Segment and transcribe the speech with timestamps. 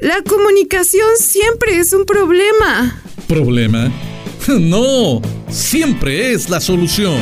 [0.00, 3.02] La comunicación siempre es un problema.
[3.26, 3.92] ¿Problema?
[4.48, 7.20] No, siempre es la solución.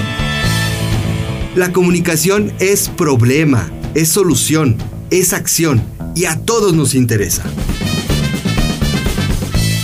[1.56, 4.76] La comunicación es problema, es solución,
[5.10, 5.82] es acción
[6.14, 7.42] y a todos nos interesa.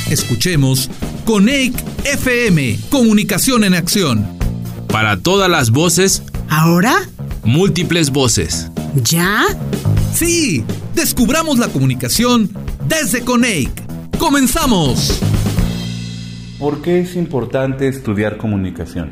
[0.08, 0.88] Escuchemos
[1.24, 1.74] Coneic
[2.04, 4.38] FM, Comunicación en Acción.
[4.86, 6.22] Para todas las voces.
[6.48, 7.08] ¿Ahora?
[7.42, 8.68] Múltiples voces.
[9.02, 9.44] ¿Ya?
[10.14, 10.64] Sí,
[10.94, 12.50] descubramos la comunicación
[12.86, 13.70] desde Coneic.
[14.18, 15.20] ¡Comenzamos!
[16.58, 19.10] ¿Por qué es importante estudiar comunicación?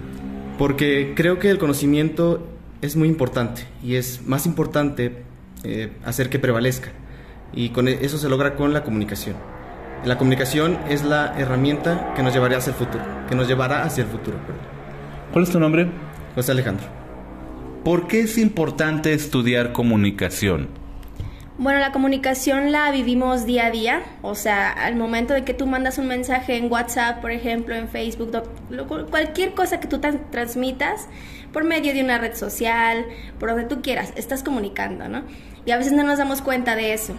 [0.58, 2.46] Porque creo que el conocimiento
[2.80, 5.24] es muy importante y es más importante
[5.64, 6.92] eh, hacer que prevalezca.
[7.52, 9.36] Y con e, eso se logra con la comunicación.
[10.04, 14.04] La comunicación es la herramienta que nos llevará hacia el futuro, que nos llevará hacia
[14.04, 14.36] el futuro.
[15.32, 15.88] ¿Cuál es tu nombre?
[16.34, 16.86] José Alejandro.
[17.84, 20.81] ¿Por qué es importante estudiar comunicación?
[21.58, 25.66] Bueno, la comunicación la vivimos día a día, o sea, al momento de que tú
[25.66, 28.32] mandas un mensaje en WhatsApp, por ejemplo, en Facebook,
[29.10, 31.08] cualquier cosa que tú transmitas
[31.52, 33.04] por medio de una red social,
[33.38, 35.24] por donde tú quieras, estás comunicando, ¿no?
[35.66, 37.14] Y a veces no nos damos cuenta de eso.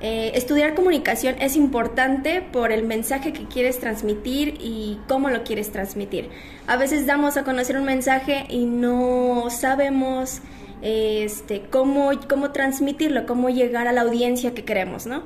[0.00, 5.72] Eh, estudiar comunicación es importante por el mensaje que quieres transmitir y cómo lo quieres
[5.72, 6.28] transmitir.
[6.68, 10.40] A veces damos a conocer un mensaje y no sabemos
[10.82, 15.22] este, cómo, cómo transmitirlo, cómo llegar a la audiencia que queremos, ¿no?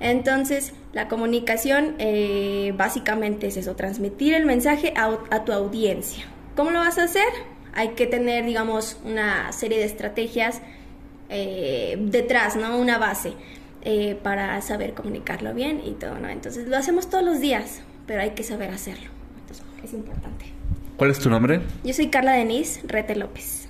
[0.00, 6.24] Entonces, la comunicación eh, básicamente es eso, transmitir el mensaje a, tu audiencia.
[6.56, 7.28] ¿Cómo lo vas a hacer?
[7.72, 10.60] Hay que tener, digamos, una serie de estrategias
[11.30, 12.76] eh, detrás, ¿no?
[12.78, 13.32] Una base
[13.82, 16.28] eh, para saber comunicarlo bien y todo, ¿no?
[16.28, 19.08] Entonces, lo hacemos todos los días, pero hay que saber hacerlo.
[19.40, 20.46] Entonces, es importante.
[20.96, 21.60] ¿Cuál es tu nombre?
[21.84, 23.68] Yo soy Carla Denise Rete López.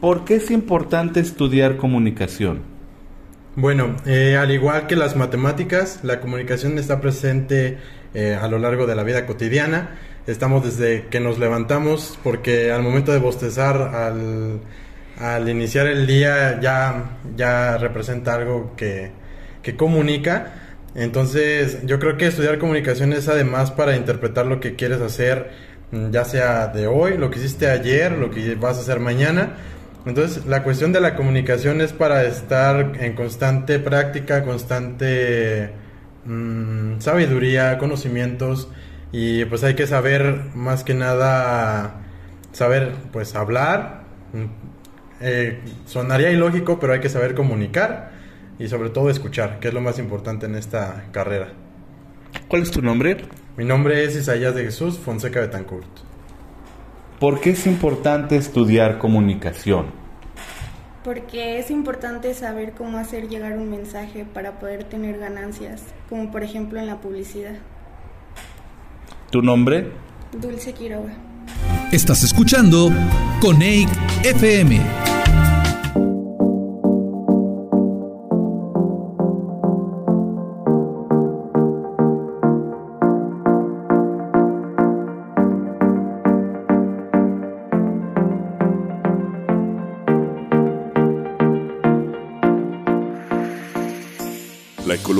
[0.00, 2.60] ¿Por qué es importante estudiar comunicación?
[3.54, 7.78] Bueno, eh, al igual que las matemáticas, la comunicación está presente
[8.12, 9.96] eh, a lo largo de la vida cotidiana.
[10.26, 13.76] Estamos desde que nos levantamos, porque al momento de bostezar,
[15.18, 19.12] al, iniciar el día, ya, ya representa algo que,
[19.62, 20.52] que comunica.
[20.94, 25.52] Entonces, yo creo que estudiar comunicación es además para interpretar lo que quieres hacer,
[26.10, 29.56] ya sea de hoy, lo que hiciste ayer, lo que vas a hacer mañana
[30.06, 35.72] entonces, la cuestión de la comunicación es para estar en constante práctica, constante
[36.24, 38.68] mm, sabiduría, conocimientos
[39.10, 42.02] y pues hay que saber más que nada,
[42.52, 44.04] saber pues hablar.
[44.32, 44.44] Mm,
[45.20, 48.12] eh, sonaría ilógico, pero hay que saber comunicar
[48.60, 51.48] y sobre todo escuchar, que es lo más importante en esta carrera.
[52.46, 53.16] ¿Cuál es tu nombre?
[53.56, 56.05] Mi nombre es Isaías de Jesús Fonseca Betancourt.
[57.20, 59.86] ¿Por qué es importante estudiar comunicación?
[61.02, 66.42] Porque es importante saber cómo hacer llegar un mensaje para poder tener ganancias, como por
[66.42, 67.54] ejemplo en la publicidad.
[69.30, 69.92] ¿Tu nombre?
[70.38, 71.14] Dulce Quiroga.
[71.90, 72.90] Estás escuchando
[73.40, 73.88] Coneic
[74.22, 74.78] FM.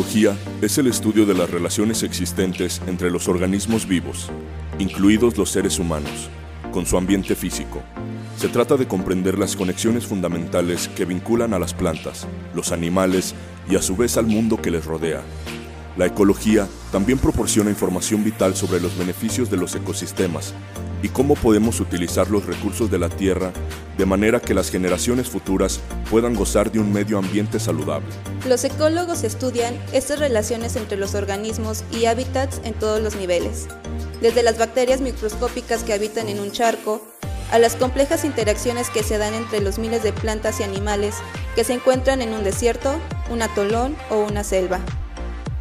[0.07, 4.31] Ecología es el estudio de las relaciones existentes entre los organismos vivos,
[4.79, 6.31] incluidos los seres humanos,
[6.71, 7.83] con su ambiente físico.
[8.37, 13.35] Se trata de comprender las conexiones fundamentales que vinculan a las plantas, los animales
[13.69, 15.23] y a su vez al mundo que les rodea.
[15.97, 20.53] La ecología también proporciona información vital sobre los beneficios de los ecosistemas
[21.03, 23.53] y cómo podemos utilizar los recursos de la Tierra
[23.97, 25.81] de manera que las generaciones futuras
[26.11, 28.09] puedan gozar de un medio ambiente saludable.
[28.47, 33.67] Los ecólogos estudian estas relaciones entre los organismos y hábitats en todos los niveles,
[34.21, 37.01] desde las bacterias microscópicas que habitan en un charco,
[37.51, 41.15] a las complejas interacciones que se dan entre los miles de plantas y animales
[41.55, 42.97] que se encuentran en un desierto,
[43.31, 44.81] un atolón o una selva.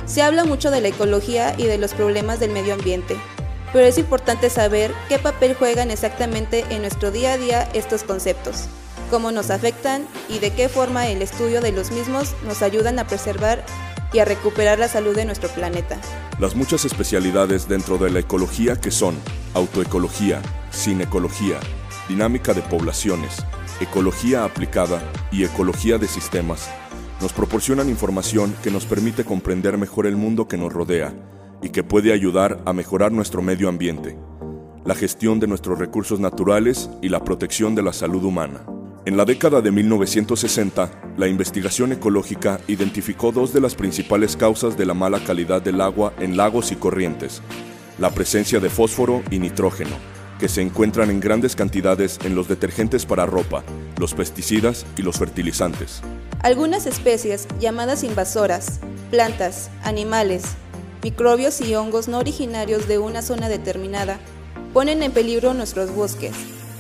[0.06, 3.18] Se habla mucho de la ecología y de los problemas del medio ambiente,
[3.74, 8.66] pero es importante saber qué papel juegan exactamente en nuestro día a día estos conceptos,
[9.10, 13.08] cómo nos afectan y de qué forma el estudio de los mismos nos ayudan a
[13.08, 13.66] preservar
[14.14, 16.00] y a recuperar la salud de nuestro planeta.
[16.40, 19.18] Las muchas especialidades dentro de la ecología que son
[19.56, 21.60] autoecología, sinecología,
[22.08, 23.38] dinámica de poblaciones,
[23.82, 25.02] ecología aplicada
[25.32, 26.70] y ecología de sistemas,
[27.22, 31.14] nos proporcionan información que nos permite comprender mejor el mundo que nos rodea
[31.62, 34.18] y que puede ayudar a mejorar nuestro medio ambiente,
[34.86, 38.66] la gestión de nuestros recursos naturales y la protección de la salud humana.
[39.06, 44.86] En la década de 1960, la investigación ecológica identificó dos de las principales causas de
[44.86, 47.42] la mala calidad del agua en lagos y corrientes,
[48.00, 49.96] la presencia de fósforo y nitrógeno,
[50.40, 53.64] que se encuentran en grandes cantidades en los detergentes para ropa,
[53.98, 56.02] los pesticidas y los fertilizantes.
[56.42, 58.80] Algunas especies, llamadas invasoras,
[59.10, 60.44] plantas, animales,
[61.02, 64.20] microbios y hongos no originarios de una zona determinada,
[64.74, 66.34] ponen en peligro nuestros bosques,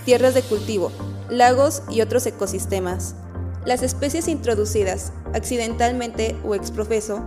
[0.04, 0.92] tierras de cultivo,
[1.30, 3.16] lagos y otros ecosistemas.
[3.66, 7.24] Las especies introducidas, accidentalmente o exprofeso,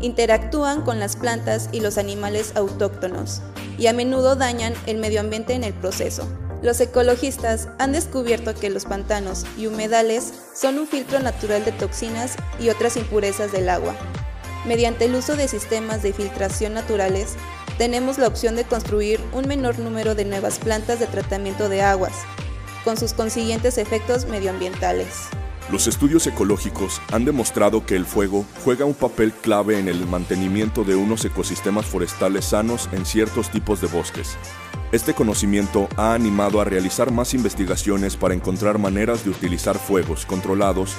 [0.00, 3.42] interactúan con las plantas y los animales autóctonos
[3.78, 6.26] y a menudo dañan el medio ambiente en el proceso.
[6.62, 12.36] Los ecologistas han descubierto que los pantanos y humedales son un filtro natural de toxinas
[12.60, 13.96] y otras impurezas del agua.
[14.64, 17.34] Mediante el uso de sistemas de filtración naturales,
[17.78, 22.14] tenemos la opción de construir un menor número de nuevas plantas de tratamiento de aguas,
[22.84, 25.08] con sus consiguientes efectos medioambientales.
[25.72, 30.84] Los estudios ecológicos han demostrado que el fuego juega un papel clave en el mantenimiento
[30.84, 34.36] de unos ecosistemas forestales sanos en ciertos tipos de bosques.
[34.92, 40.94] Este conocimiento ha animado a realizar más investigaciones para encontrar maneras de utilizar fuegos controlados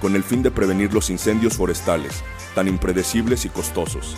[0.00, 2.24] con el fin de prevenir los incendios forestales,
[2.56, 4.16] tan impredecibles y costosos.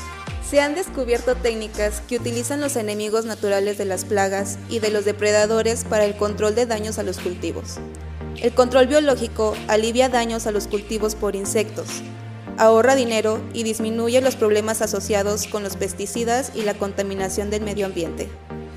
[0.49, 5.05] Se han descubierto técnicas que utilizan los enemigos naturales de las plagas y de los
[5.05, 7.79] depredadores para el control de daños a los cultivos.
[8.41, 11.89] El control biológico alivia daños a los cultivos por insectos,
[12.57, 17.87] ahorra dinero y disminuye los problemas asociados con los pesticidas y la contaminación del medio
[17.87, 18.29] ambiente.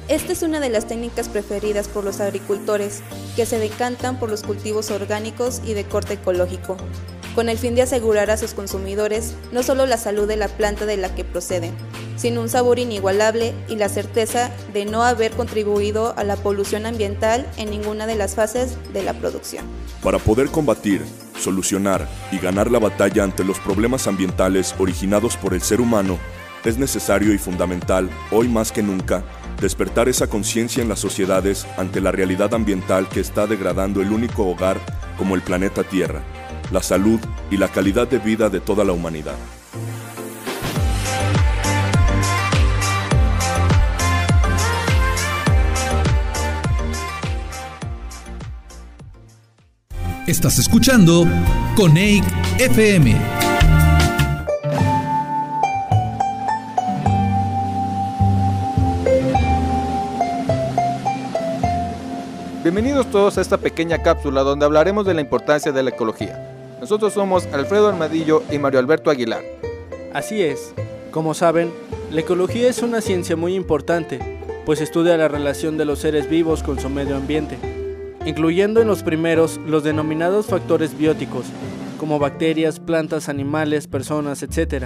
[0.08, 3.02] Esta es una de las técnicas preferidas por los agricultores,
[3.36, 6.78] que se decantan por los cultivos orgánicos y de corte ecológico,
[7.36, 10.86] con el fin de asegurar a sus consumidores no solo la salud de la planta
[10.86, 11.74] de la que proceden,
[12.18, 17.48] sino un sabor inigualable y la certeza de no haber contribuido a la polución ambiental
[17.58, 19.66] en ninguna de las fases de la producción.
[20.04, 21.04] Para poder combatir,
[21.40, 26.18] solucionar y ganar la batalla ante los problemas ambientales originados por el ser humano,
[26.64, 29.24] es necesario y fundamental, hoy más que nunca,
[29.60, 34.48] despertar esa conciencia en las sociedades ante la realidad ambiental que está degradando el único
[34.48, 34.78] hogar
[35.18, 36.22] como el planeta Tierra
[36.72, 37.20] la salud
[37.50, 39.36] y la calidad de vida de toda la humanidad.
[50.28, 51.26] Estás escuchando
[51.76, 52.24] Coneic
[52.58, 53.18] FM.
[62.64, 66.51] Bienvenidos todos a esta pequeña cápsula donde hablaremos de la importancia de la ecología.
[66.82, 69.44] Nosotros somos Alfredo Armadillo y Mario Alberto Aguilar.
[70.16, 70.74] Así es.
[71.12, 71.72] Como saben,
[72.10, 74.20] la ecología es una ciencia muy importante,
[74.66, 77.60] pues estudia la relación de los seres vivos con su medio ambiente,
[78.26, 81.46] incluyendo en los primeros los denominados factores bióticos,
[82.00, 84.86] como bacterias, plantas, animales, personas, etc.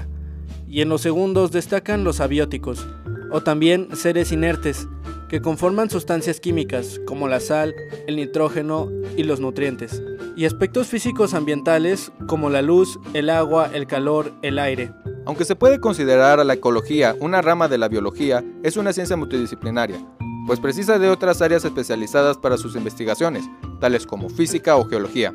[0.67, 2.85] Y en los segundos destacan los abióticos,
[3.31, 4.85] o también seres inertes,
[5.29, 7.73] que conforman sustancias químicas como la sal,
[8.05, 10.01] el nitrógeno y los nutrientes
[10.35, 14.93] y aspectos físicos ambientales como la luz, el agua, el calor, el aire.
[15.25, 19.15] Aunque se puede considerar a la ecología una rama de la biología, es una ciencia
[19.15, 19.97] multidisciplinaria,
[20.45, 23.45] pues precisa de otras áreas especializadas para sus investigaciones,
[23.79, 25.33] tales como física o geología.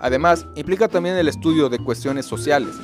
[0.00, 2.74] Además, implica también el estudio de cuestiones sociales,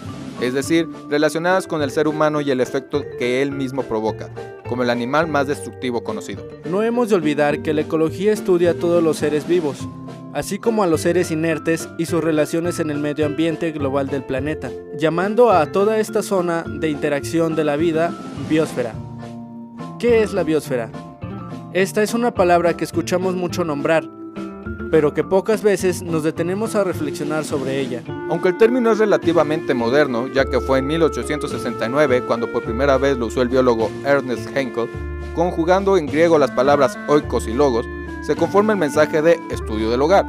[0.41, 4.31] es decir, relacionadas con el ser humano y el efecto que él mismo provoca,
[4.69, 6.47] como el animal más destructivo conocido.
[6.71, 9.89] No hemos de olvidar que la ecología estudia a todos los seres vivos,
[10.37, 14.23] así como a los seres inertes y sus relaciones en el medio ambiente global del
[14.23, 18.13] planeta, llamando a toda esta zona de interacción de la vida
[18.47, 18.93] biosfera.
[19.99, 20.91] ¿Qué es la biosfera?
[21.73, 24.07] Esta es una palabra que escuchamos mucho nombrar,
[24.91, 28.03] pero que pocas veces nos detenemos a reflexionar sobre ella.
[28.29, 33.17] Aunque el término es relativamente moderno, ya que fue en 1869 cuando por primera vez
[33.17, 34.91] lo usó el biólogo Ernest Henkel,
[35.35, 37.87] conjugando en griego las palabras oikos y logos,
[38.27, 40.27] se conforma el mensaje de estudio del hogar.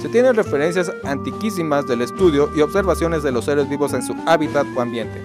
[0.00, 4.66] Se tienen referencias antiquísimas del estudio y observaciones de los seres vivos en su hábitat
[4.76, 5.20] o ambiente.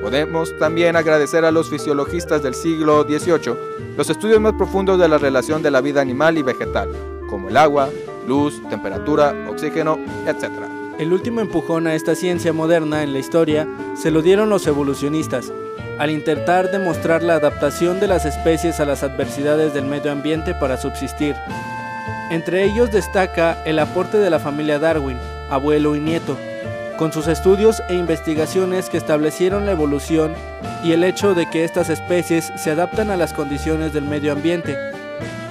[0.00, 3.54] Podemos también agradecer a los fisiologistas del siglo XVIII
[3.98, 6.88] los estudios más profundos de la relación de la vida animal y vegetal,
[7.28, 7.90] como el agua,
[8.26, 10.50] luz, temperatura, oxígeno, etc.
[10.98, 15.52] El último empujón a esta ciencia moderna en la historia se lo dieron los evolucionistas,
[15.98, 20.76] al intentar demostrar la adaptación de las especies a las adversidades del medio ambiente para
[20.76, 21.34] subsistir.
[22.30, 25.18] Entre ellos destaca el aporte de la familia Darwin,
[25.50, 26.36] abuelo y nieto,
[26.96, 30.34] con sus estudios e investigaciones que establecieron la evolución
[30.84, 34.76] y el hecho de que estas especies se adaptan a las condiciones del medio ambiente,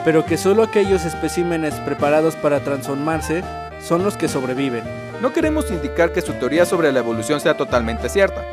[0.06, 3.44] pero que solo aquellos especímenes preparados para transformarse
[3.82, 4.84] son los que sobreviven.
[5.22, 8.46] No queremos indicar que su teoría sobre la evolución sea totalmente cierta,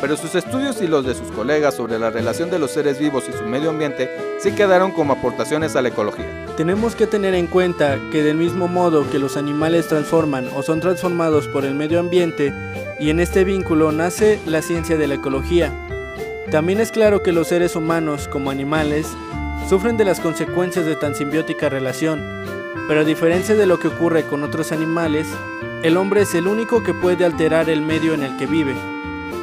[0.00, 3.24] pero sus estudios y los de sus colegas sobre la relación de los seres vivos
[3.28, 6.46] y su medio ambiente sí quedaron como aportaciones a la ecología.
[6.56, 10.80] Tenemos que tener en cuenta que del mismo modo que los animales transforman o son
[10.80, 12.52] transformados por el medio ambiente,
[12.98, 15.72] y en este vínculo nace la ciencia de la ecología.
[16.50, 19.08] También es claro que los seres humanos, como animales,
[19.68, 22.22] sufren de las consecuencias de tan simbiótica relación,
[22.88, 25.28] pero a diferencia de lo que ocurre con otros animales,
[25.82, 28.74] el hombre es el único que puede alterar el medio en el que vive,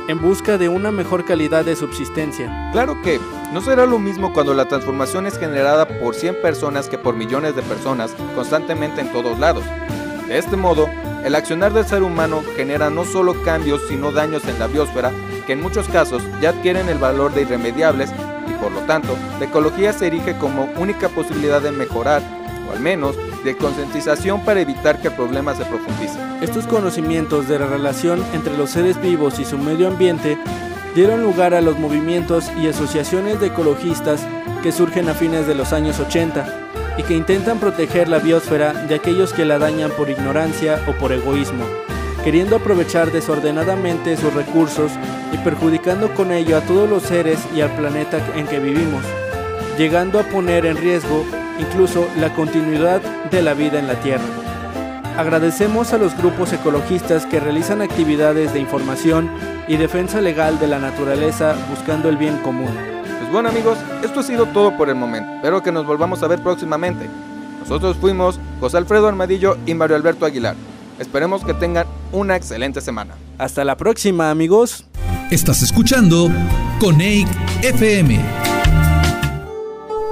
[0.08, 2.70] en busca de una mejor calidad de subsistencia.
[2.72, 3.20] Claro que
[3.54, 7.56] no será lo mismo cuando la transformación es generada por 100 personas que por millones
[7.56, 9.64] de personas constantemente en todos lados.
[10.28, 10.90] De este modo,
[11.24, 15.12] el accionar del ser humano genera no solo cambios sino daños en la biosfera
[15.46, 18.12] que en muchos casos ya adquieren el valor de irremediables
[18.48, 22.22] y por lo tanto la ecología se erige como única posibilidad de mejorar
[22.72, 26.20] al menos de concientización para evitar que el problema se profundice.
[26.42, 30.38] Estos conocimientos de la relación entre los seres vivos y su medio ambiente
[30.96, 34.26] dieron lugar a los movimientos y asociaciones de ecologistas
[34.64, 38.96] que surgen a fines de los años 80 y que intentan proteger la biosfera de
[38.96, 41.64] aquellos que la dañan por ignorancia o por egoísmo,
[42.24, 44.92] queriendo aprovechar desordenadamente sus recursos
[45.32, 49.04] y perjudicando con ello a todos los seres y al planeta en que vivimos,
[49.78, 51.26] llegando a poner en riesgo
[51.60, 54.24] incluso la continuidad de la vida en la Tierra.
[55.18, 59.30] Agradecemos a los grupos ecologistas que realizan actividades de información
[59.68, 62.70] y defensa legal de la naturaleza buscando el bien común.
[63.20, 65.30] Pues bueno amigos, esto ha sido todo por el momento.
[65.36, 67.10] Espero que nos volvamos a ver próximamente.
[67.60, 70.56] Nosotros fuimos José Alfredo Armadillo y Mario Alberto Aguilar.
[71.00, 73.14] Esperemos que tengan una excelente semana.
[73.38, 74.86] Hasta la próxima amigos.
[75.32, 76.30] Estás escuchando
[76.80, 77.28] Coneic
[77.62, 78.20] FM.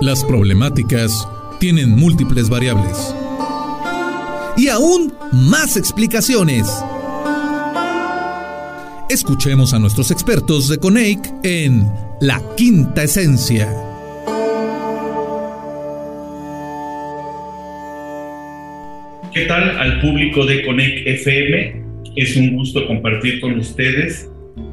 [0.02, 1.28] Las problemáticas
[1.60, 3.14] tienen múltiples variables.
[4.58, 6.68] Y aún más explicaciones.
[9.10, 11.88] Escuchemos a nuestros expertos de Coneic en
[12.20, 13.68] La Quinta Esencia.
[19.34, 21.84] ¿Qué tal al público de Coneic FM?
[22.16, 24.30] Es un gusto compartir con ustedes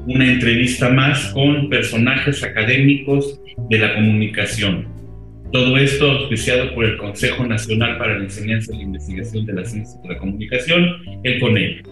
[0.06, 4.93] una entrevista más con personajes académicos de la comunicación.
[5.54, 9.64] Todo esto auspiciado por el Consejo Nacional para la Enseñanza y la Investigación de la
[9.64, 11.86] Ciencia de la Comunicación, el CONEC.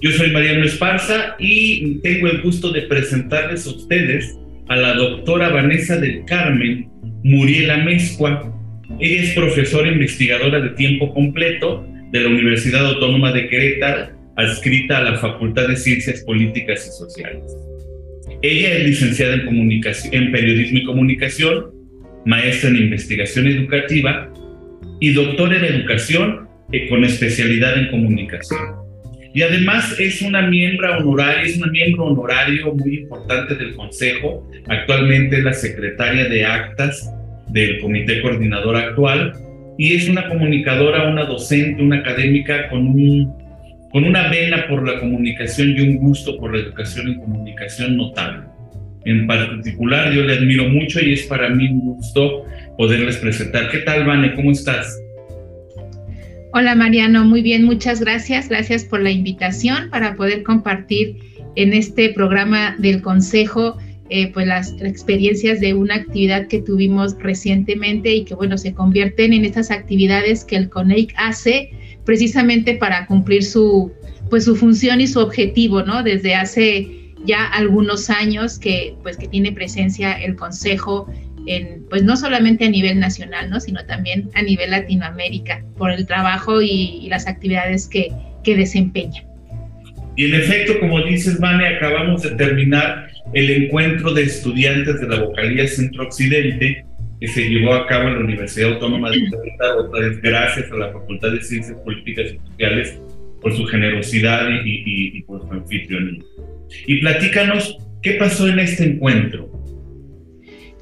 [0.00, 5.50] Yo soy Mariano Esparza y tengo el gusto de presentarles a ustedes a la doctora
[5.50, 6.88] Vanessa del Carmen
[7.24, 8.50] Muriela Mezcua.
[8.98, 15.02] Ella es profesora investigadora de tiempo completo de la Universidad Autónoma de Querétaro, adscrita a
[15.02, 17.44] la Facultad de Ciencias Políticas y Sociales.
[18.40, 21.83] Ella es licenciada en, en Periodismo y Comunicación,
[22.26, 24.30] maestra en Investigación Educativa
[25.00, 28.84] y doctora en Educación eh, con especialidad en Comunicación.
[29.34, 34.48] Y además es una miembro honoraria, es una miembro honorario muy importante del Consejo.
[34.68, 37.12] Actualmente es la secretaria de actas
[37.48, 39.32] del Comité Coordinador actual
[39.76, 43.34] y es una comunicadora, una docente, una académica con, un,
[43.90, 48.53] con una vena por la comunicación y un gusto por la educación y comunicación notable.
[49.04, 52.44] En particular, yo le admiro mucho y es para mí un gusto
[52.78, 53.70] poderles presentar.
[53.70, 54.34] ¿Qué tal, Vane?
[54.34, 54.98] ¿Cómo estás?
[56.52, 57.24] Hola, Mariano.
[57.24, 58.48] Muy bien, muchas gracias.
[58.48, 61.16] Gracias por la invitación para poder compartir
[61.56, 63.76] en este programa del Consejo
[64.10, 69.32] eh, pues las experiencias de una actividad que tuvimos recientemente y que bueno se convierten
[69.32, 71.70] en estas actividades que el CONEIC hace
[72.04, 73.92] precisamente para cumplir su
[74.28, 76.02] pues su función y su objetivo, ¿no?
[76.02, 81.10] Desde hace ya algunos años que pues que tiene presencia el Consejo
[81.46, 83.60] en, pues no solamente a nivel nacional, ¿no?
[83.60, 88.08] sino también a nivel Latinoamérica, por el trabajo y, y las actividades que,
[88.42, 89.24] que desempeña.
[90.16, 95.24] Y en efecto, como dices, Vane, acabamos de terminar el encuentro de estudiantes de la
[95.24, 96.84] vocalía Centro Occidente
[97.20, 100.76] que se llevó a cabo en la Universidad Autónoma de Querétaro, otra vez gracias a
[100.76, 103.00] la Facultad de Ciencias Políticas y Sociales
[103.40, 106.22] por su generosidad y, y, y por su anfitrionía.
[106.86, 109.50] Y platícanos, ¿qué pasó en este encuentro?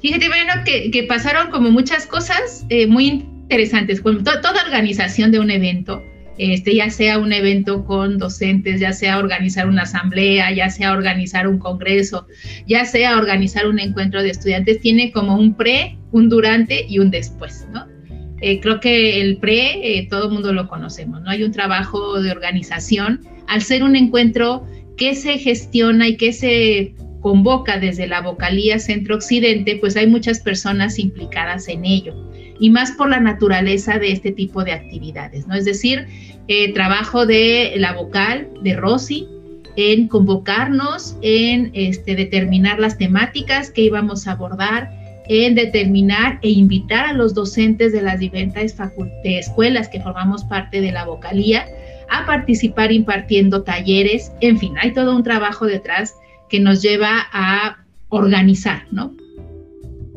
[0.01, 4.01] Fíjate, bueno, que, que pasaron como muchas cosas eh, muy interesantes.
[4.01, 6.03] Con to toda organización de un evento,
[6.37, 11.47] este, ya sea un evento con docentes, ya sea organizar una asamblea, ya sea organizar
[11.47, 12.27] un congreso,
[12.67, 17.11] ya sea organizar un encuentro de estudiantes, tiene como un pre, un durante y un
[17.11, 17.87] después, ¿no?
[18.41, 21.29] Eh, creo que el pre, eh, todo el mundo lo conocemos, ¿no?
[21.29, 23.21] Hay un trabajo de organización.
[23.47, 29.15] Al ser un encuentro, ¿qué se gestiona y qué se convoca desde la vocalía Centro
[29.15, 32.13] Occidente, pues hay muchas personas implicadas en ello
[32.59, 35.55] y más por la naturaleza de este tipo de actividades, ¿no?
[35.55, 36.05] Es decir,
[36.47, 39.27] eh, trabajo de la vocal, de Rosy,
[39.75, 44.91] en convocarnos, en este, determinar las temáticas que íbamos a abordar,
[45.27, 48.75] en determinar e invitar a los docentes de las diferentes
[49.23, 51.65] escuelas que formamos parte de la vocalía
[52.09, 56.15] a participar impartiendo talleres, en fin, hay todo un trabajo detrás
[56.49, 57.77] que nos lleva a
[58.09, 59.13] organizar, ¿no?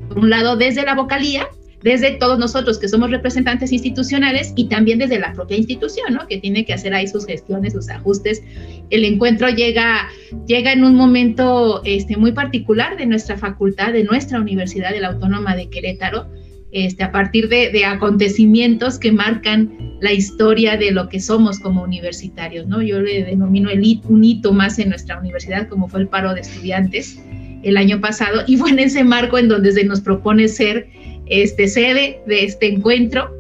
[0.09, 1.49] Por un lado, desde la vocalía,
[1.83, 6.27] desde todos nosotros que somos representantes institucionales y también desde la propia institución, ¿no?
[6.27, 8.43] Que tiene que hacer ahí sus gestiones, sus ajustes.
[8.91, 10.09] El encuentro llega,
[10.47, 15.09] llega en un momento este, muy particular de nuestra facultad, de nuestra Universidad de la
[15.09, 16.27] Autónoma de Querétaro,
[16.73, 22.67] este, a partir de, acontecimientos que marcan la historia de lo que somos como universitarios,
[22.67, 22.83] ¿no?
[22.83, 26.41] Yo le denomino el un hito más en nuestra universidad, como fue el paro de
[26.41, 27.19] estudiantes
[27.63, 30.89] el año pasado, y fue en ese marco en donde se nos propone ser
[31.27, 33.31] este, sede de este encuentro.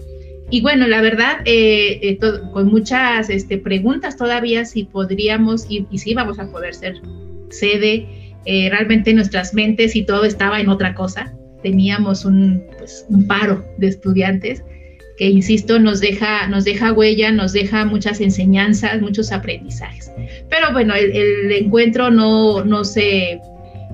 [0.51, 2.19] Y bueno, la verdad, eh, eh,
[2.53, 7.01] con muchas este, preguntas todavía si podríamos y, si vamos a poder ser
[7.51, 8.07] sede.
[8.45, 11.35] Eh, realmente nuestras mentes y todo estaba en otra cosa.
[11.67, 14.63] Teníamos un, pues, un paro de estudiantes
[15.19, 20.13] que, insisto, nos deja, nos deja huella, nos deja muchas enseñanzas, muchos aprendizajes.
[20.49, 23.41] Pero bueno, el, el encuentro no, no se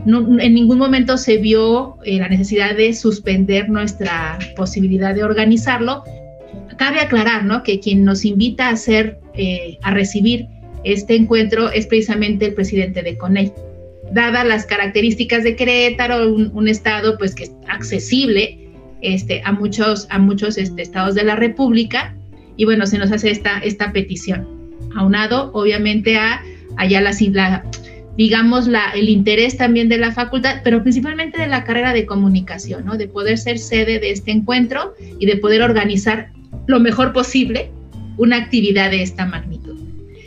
[0.04, 6.02] en ningún momento se vio eh, la necesidad de suspender nuestra posibilidad de organizarlo.
[6.76, 7.62] Cabe aclarar ¿no?
[7.62, 10.48] que quien nos invita a, hacer, eh, a recibir
[10.84, 13.52] este encuentro es precisamente el presidente de CONEI.
[14.12, 18.58] Dadas las características de Querétaro, un, estado pues, que es accesible
[19.00, 22.14] este, a muchos, a muchos este, estados de la República,
[22.56, 24.46] y bueno, se nos hace esta, esta petición,
[24.94, 26.42] aunado obviamente a
[26.76, 27.64] allá la, la
[28.16, 32.84] digamos, la, el interés también de la facultad, pero principalmente de la carrera de comunicación,
[32.84, 32.96] ¿no?
[32.96, 36.30] de poder ser sede de este encuentro y de poder organizar
[36.66, 37.70] lo mejor posible
[38.18, 39.71] una actividad de esta magnitud.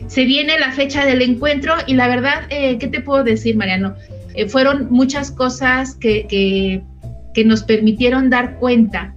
[0.08, 3.96] Se viene la fecha del encuentro y la verdad, eh, ¿qué te puedo decir, Mariano?
[4.36, 6.84] Eh, fueron muchas cosas que, que,
[7.34, 9.16] que nos permitieron dar cuenta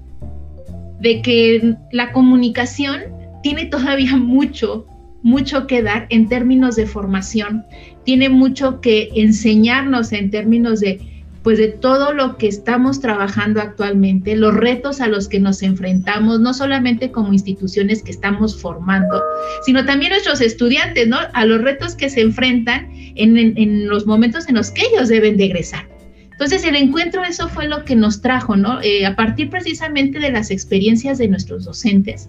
[1.01, 3.03] de que la comunicación
[3.43, 4.87] tiene todavía mucho,
[5.23, 7.65] mucho que dar en términos de formación,
[8.05, 11.01] tiene mucho que enseñarnos en términos de
[11.49, 16.41] pues de todo lo que estamos trabajando actualmente, los retos a los que nos enfrentamos,
[16.41, 19.23] no solamente como instituciones que estamos formando,
[19.65, 21.17] sino también nuestros estudiantes, ¿no?
[21.33, 25.39] A los retos que se enfrentan en, en, los momentos en los que ellos deben
[25.39, 25.89] de egresar.
[26.33, 28.83] Entonces, el encuentro, eso fue lo que nos trajo, ¿no?
[28.83, 32.29] Eh, a partir precisamente de las experiencias de nuestros docentes,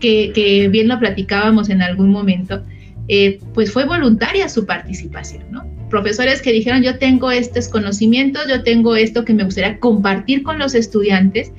[0.00, 2.64] que, bien lo platicábamos en algún momento,
[3.06, 5.77] eh, pues fue voluntaria su participación, ¿no?
[5.90, 10.58] Profesores que dijeron, yo tengo estos conocimientos, yo tengo esto que me gustaría compartir con
[10.58, 11.52] los estudiantes,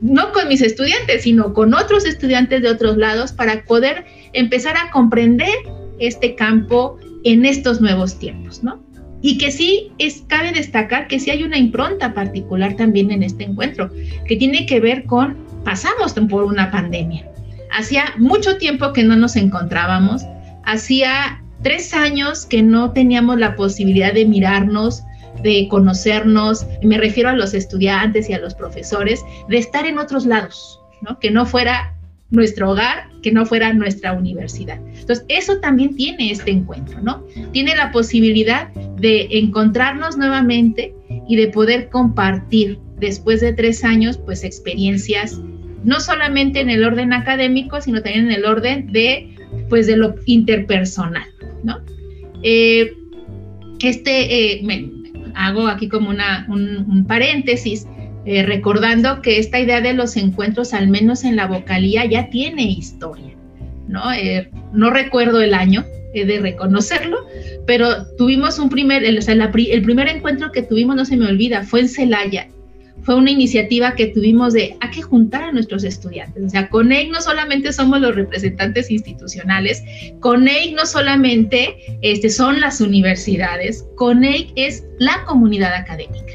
[0.00, 4.90] no con mis estudiantes, sino con otros estudiantes de otros lados para poder empezar a
[4.90, 5.52] comprender
[5.98, 8.82] este campo en estos nuevos tiempos, ¿no?
[9.22, 13.44] Y que sí es, cabe destacar que sí hay una impronta particular también en este
[13.44, 13.90] encuentro,
[14.26, 17.30] que tiene que ver con, pasamos por una pandemia.
[17.70, 20.22] Hacía mucho tiempo que no nos encontrábamos,
[20.64, 25.02] hacía tres años que no teníamos la posibilidad de mirarnos,
[25.42, 30.26] de conocernos, me refiero a los estudiantes y a los profesores, de estar en otros
[30.26, 31.18] lados, ¿no?
[31.18, 31.94] que no fuera
[32.30, 34.78] nuestro hogar, que no fuera nuestra universidad.
[34.86, 37.24] Entonces, eso también tiene este encuentro, ¿no?
[37.52, 38.68] Tiene la posibilidad
[38.98, 40.94] de encontrarnos nuevamente
[41.28, 45.40] y de poder compartir después de tres años, pues experiencias,
[45.82, 49.34] no solamente en el orden académico, sino también en el orden de
[49.68, 51.28] pues de lo interpersonal,
[51.62, 51.78] ¿no?
[52.42, 52.92] Eh,
[53.80, 54.90] este, eh, me,
[55.34, 57.86] hago aquí como una, un, paréntesis,
[58.26, 62.64] eh, recordando que esta idea de los encuentros, al menos en la vocalía, ya tiene
[62.64, 63.34] historia,
[63.88, 64.02] ¿no?
[64.72, 67.18] no recuerdo el año, he de reconocerlo,
[67.66, 71.80] pero tuvimos un primer, el, el primer encuentro que tuvimos, no se me olvida, fue
[71.80, 72.48] en Celaya,
[73.02, 76.44] fue una iniciativa que tuvimos de a que juntar a nuestros estudiantes.
[76.44, 79.82] O sea, con EIC no solamente somos los representantes institucionales,
[80.20, 86.32] con EIC no solamente este, son las universidades, con EIC es la comunidad académica.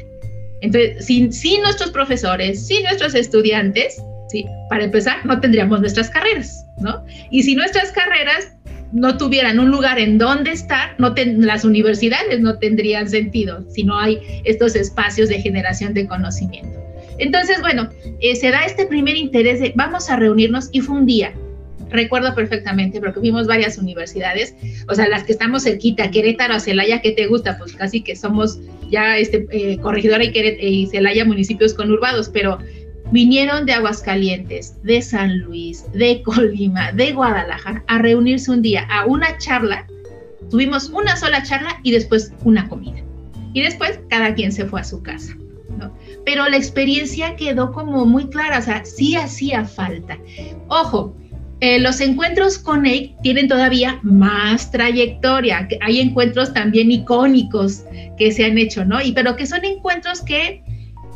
[0.60, 4.46] Entonces, sin, sin nuestros profesores, sin nuestros estudiantes, ¿sí?
[4.68, 7.04] para empezar, no tendríamos nuestras carreras, ¿no?
[7.30, 8.55] Y si nuestras carreras
[8.92, 13.98] no tuvieran un lugar en donde estar, no las universidades no tendrían sentido si no
[13.98, 16.78] hay estos espacios de generación de conocimiento.
[17.18, 17.88] Entonces, bueno,
[18.20, 21.32] eh, se da este primer interés de vamos a reunirnos y fue un día,
[21.90, 24.54] recuerdo perfectamente, porque fuimos varias universidades,
[24.88, 27.56] o sea, las que estamos cerquita, Querétaro, Celaya, ¿qué te gusta?
[27.58, 28.58] Pues casi que somos
[28.90, 32.58] ya este, eh, Corregidora y Celaya municipios conurbados, pero
[33.12, 39.06] vinieron de Aguascalientes, de San Luis, de Colima, de Guadalajara a reunirse un día a
[39.06, 39.86] una charla.
[40.50, 43.02] Tuvimos una sola charla y después una comida.
[43.52, 45.36] Y después cada quien se fue a su casa.
[46.24, 50.18] Pero la experiencia quedó como muy clara, o sea, sí hacía falta.
[50.68, 51.14] Ojo,
[51.60, 55.68] eh, los encuentros con EIC tienen todavía más trayectoria.
[55.80, 57.84] Hay encuentros también icónicos
[58.18, 59.00] que se han hecho, ¿no?
[59.00, 60.62] Y pero que son encuentros que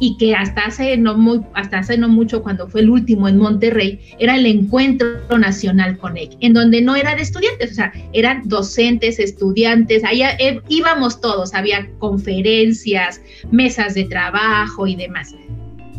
[0.00, 3.36] y que hasta hace no muy hasta hace no mucho cuando fue el último en
[3.36, 7.92] Monterrey era el encuentro nacional con EIC, en donde no era de estudiantes, o sea,
[8.12, 15.34] eran docentes, estudiantes, ahí eh, íbamos todos, había conferencias, mesas de trabajo y demás.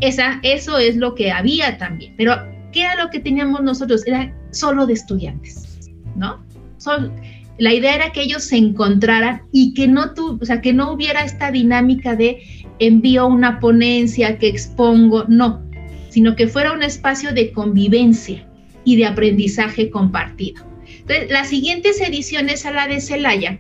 [0.02, 2.36] Esa, eso es lo que había también, pero
[2.72, 4.06] ¿qué era lo que teníamos nosotros?
[4.08, 5.80] Era solo de estudiantes,
[6.16, 6.44] ¿no?
[7.58, 10.92] la idea era que ellos se encontraran y que no, tu, o sea, que no
[10.92, 12.42] hubiera esta dinámica de
[12.82, 15.62] envío una ponencia que expongo, no,
[16.10, 18.46] sino que fuera un espacio de convivencia
[18.84, 20.66] y de aprendizaje compartido.
[21.00, 23.60] Entonces, las siguientes ediciones a la de Celaya,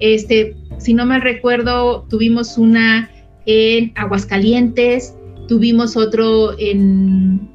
[0.00, 3.10] este, si no me recuerdo, tuvimos una
[3.46, 5.14] en Aguascalientes,
[5.46, 7.52] tuvimos otro en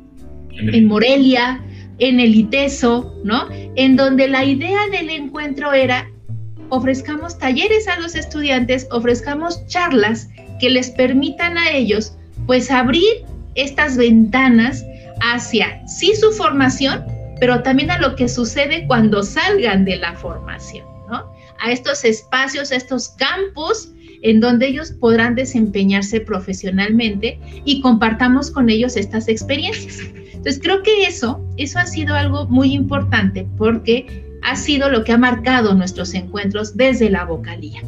[0.59, 1.61] en Morelia,
[1.99, 3.47] en el ITESO, ¿no?
[3.75, 6.09] En donde la idea del encuentro era
[6.69, 12.13] ofrezcamos talleres a los estudiantes, ofrezcamos charlas que les permitan a ellos
[12.45, 14.85] pues abrir estas ventanas
[15.21, 17.05] hacia sí su formación,
[17.39, 21.31] pero también a lo que sucede cuando salgan de la formación, ¿no?
[21.59, 23.91] A estos espacios, a estos campos
[24.21, 29.99] en donde ellos podrán desempeñarse profesionalmente y compartamos con ellos estas experiencias.
[30.33, 35.11] Entonces creo que eso, eso ha sido algo muy importante porque ha sido lo que
[35.11, 37.81] ha marcado nuestros encuentros desde la vocalía.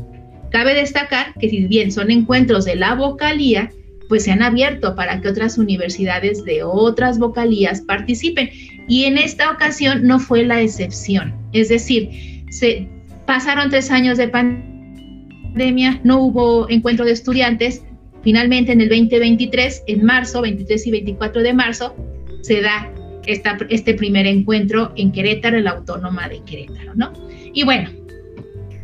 [0.52, 3.72] Cabe destacar que si bien son encuentros de la vocalía,
[4.08, 8.50] pues se han abierto para que otras universidades de otras vocalías participen.
[8.88, 11.36] Y en esta ocasión no fue la excepción.
[11.54, 12.10] Es decir,
[12.50, 12.88] se
[13.28, 17.84] pasaron tres años de pandemia, no hubo encuentro de estudiantes.
[18.24, 21.96] Finalmente, en el 2023, en marzo, 23 y 24 de marzo,
[22.42, 22.92] se da
[23.28, 27.14] este primer encuentro en Querétaro, en la Autónoma de Querétaro, ¿no?
[27.54, 27.92] Y bueno,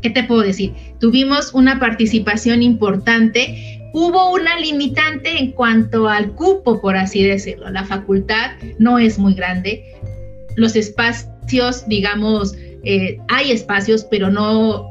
[0.05, 0.71] ¿qué te puedo decir?
[0.99, 3.81] Tuvimos una participación importante.
[3.91, 7.71] Hubo una limitante en cuanto al cupo, por así decirlo.
[7.71, 9.83] La facultad no es muy grande.
[10.57, 14.87] Los espacios, digamos, eh, hay espacios, pero no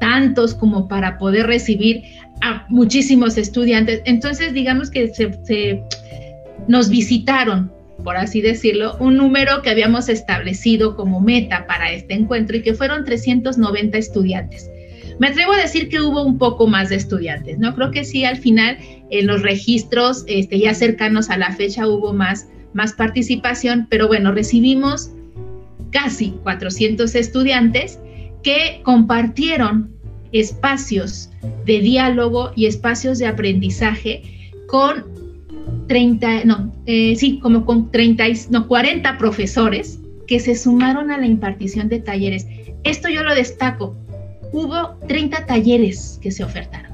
[0.00, 2.02] tantos como para poder recibir
[2.40, 4.02] a muchísimos estudiantes.
[4.06, 5.84] Entonces, digamos que se
[6.66, 7.70] nos visitaron
[8.02, 12.74] por así decirlo, un número que habíamos establecido como meta para este encuentro y que
[12.74, 14.70] fueron 390 estudiantes.
[15.18, 17.74] Me atrevo a decir que hubo un poco más de estudiantes, ¿no?
[17.74, 18.78] Creo que sí, al final,
[19.10, 24.32] en los registros este, ya cercanos a la fecha hubo más, más participación, pero bueno,
[24.32, 25.10] recibimos
[25.90, 28.00] casi 400 estudiantes
[28.42, 29.94] que compartieron
[30.32, 31.30] espacios
[31.66, 34.22] de diálogo y espacios de aprendizaje
[34.66, 35.04] con
[35.88, 41.26] 30, no, eh, sí, como con 30, no, 40 profesores que se sumaron a la
[41.26, 42.46] impartición de talleres.
[42.84, 43.96] Esto yo lo destaco.
[44.52, 46.92] Hubo 30 talleres que se ofertaron,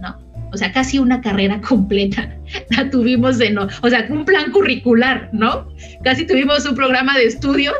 [0.00, 0.18] ¿no?
[0.52, 2.36] O sea, casi una carrera completa
[2.70, 5.68] la tuvimos de no, o sea, un plan curricular, ¿no?
[6.02, 7.76] Casi tuvimos un programa de estudios,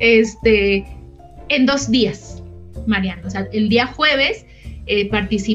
[0.00, 0.84] este,
[1.48, 2.42] en dos días,
[2.86, 3.22] Mariano.
[3.26, 4.44] O sea, el día jueves
[4.88, 5.10] eh,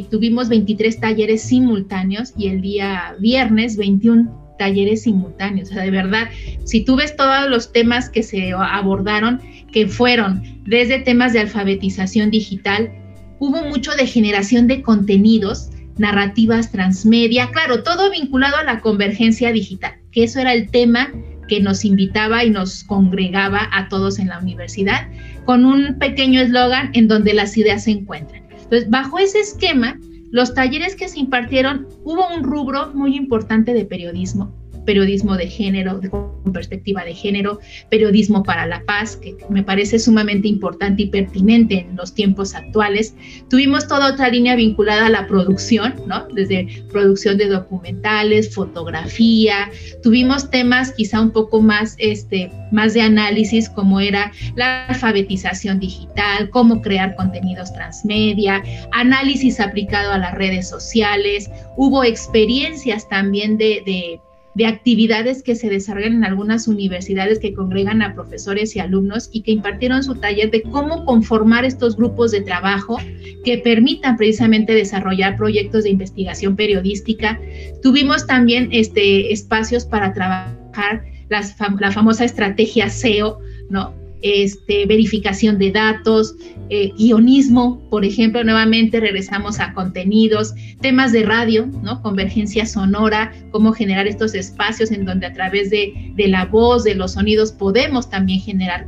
[0.09, 5.69] tuvimos 23 talleres simultáneos y el día viernes 21 talleres simultáneos.
[5.69, 6.29] O sea, de verdad,
[6.63, 9.41] si tú ves todos los temas que se abordaron,
[9.71, 12.91] que fueron desde temas de alfabetización digital,
[13.39, 19.93] hubo mucho de generación de contenidos, narrativas transmedia, claro, todo vinculado a la convergencia digital,
[20.11, 21.11] que eso era el tema
[21.47, 25.07] que nos invitaba y nos congregaba a todos en la universidad,
[25.45, 28.42] con un pequeño eslogan en donde las ideas se encuentran.
[28.73, 29.99] Entonces, bajo ese esquema,
[30.31, 34.51] los talleres que se impartieron, hubo un rubro muy importante de periodismo,
[34.85, 40.47] periodismo de género, con perspectiva de género, periodismo para la paz, que me parece sumamente
[40.47, 43.15] importante y pertinente en los tiempos actuales.
[43.49, 46.27] Tuvimos toda otra línea vinculada a la producción, ¿no?
[46.33, 49.69] Desde producción de documentales, fotografía.
[50.01, 56.49] Tuvimos temas quizá un poco más, este, más de análisis, como era la alfabetización digital,
[56.49, 61.49] cómo crear contenidos transmedia, análisis aplicado a las redes sociales.
[61.77, 64.19] Hubo experiencias también de de
[64.61, 69.51] actividades que se desarrollan en algunas universidades que congregan a profesores y alumnos y que
[69.51, 72.97] impartieron su taller de cómo conformar estos grupos de trabajo
[73.43, 77.39] que permitan precisamente desarrollar proyectos de investigación periodística.
[77.81, 83.39] Tuvimos también este, espacios para trabajar la famosa estrategia SEO,
[83.69, 84.02] ¿no?
[84.23, 86.33] Este, verificación de datos,
[86.69, 92.01] eh, guionismo, por ejemplo, nuevamente regresamos a contenidos, temas de radio, ¿no?
[92.01, 97.11] Convergencia sonora, cómo generar estos espacios en donde a través de, la voz, de los
[97.11, 98.87] sonidos, podemos también generar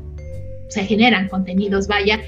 [0.69, 2.21] se generan contenidos, vaya.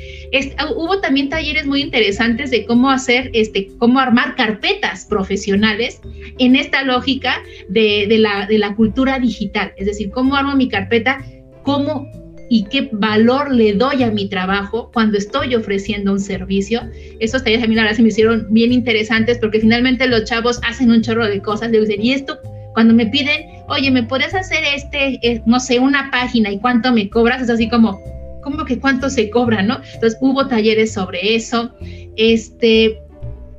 [0.75, 6.01] hubo también talleres muy interesantes de cómo hacer, este, cómo armar carpetas profesionales
[6.37, 11.25] en esta lógica de, la, de la cultura digital, es decir, cómo armo mi carpeta,
[11.63, 12.05] cómo
[12.49, 16.81] y qué valor le doy a mi trabajo cuando estoy ofreciendo un servicio.
[17.19, 20.59] Esos talleres a mí la verdad se me hicieron bien interesantes porque finalmente los chavos
[20.67, 21.71] hacen un chorro de cosas.
[21.71, 22.39] Le dicen, y esto,
[22.73, 26.91] cuando me piden, oye, ¿me puedes hacer este, eh, no sé, una página y cuánto
[26.91, 27.41] me cobras?
[27.41, 28.01] Es así como,
[28.41, 29.81] ¿cómo que cuánto se cobra, no?
[29.93, 31.73] Entonces hubo talleres sobre eso.
[32.15, 33.01] Este,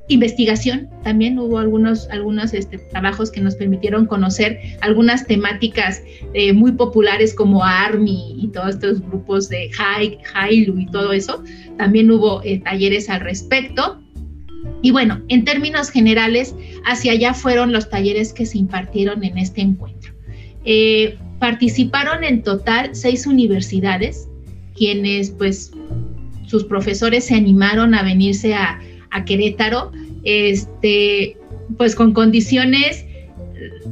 [0.09, 6.03] investigación, también hubo algunos, algunos este, trabajos que nos permitieron conocer algunas temáticas
[6.35, 9.71] eh, muy populares como ARMY y todos estos grupos de
[10.35, 11.43] Hailu y todo eso.
[11.77, 14.01] También hubo eh, talleres al respecto.
[14.83, 16.55] Y bueno, en términos generales,
[16.87, 20.15] hacia allá fueron los talleres que se impartieron en este encuentro.
[20.65, 24.29] Eh, participaron en total seis universidades,
[24.75, 25.73] quienes pues
[26.47, 29.93] sus profesores se animaron a venirse a, a Querétaro,
[30.25, 31.37] este,
[31.77, 33.05] pues con condiciones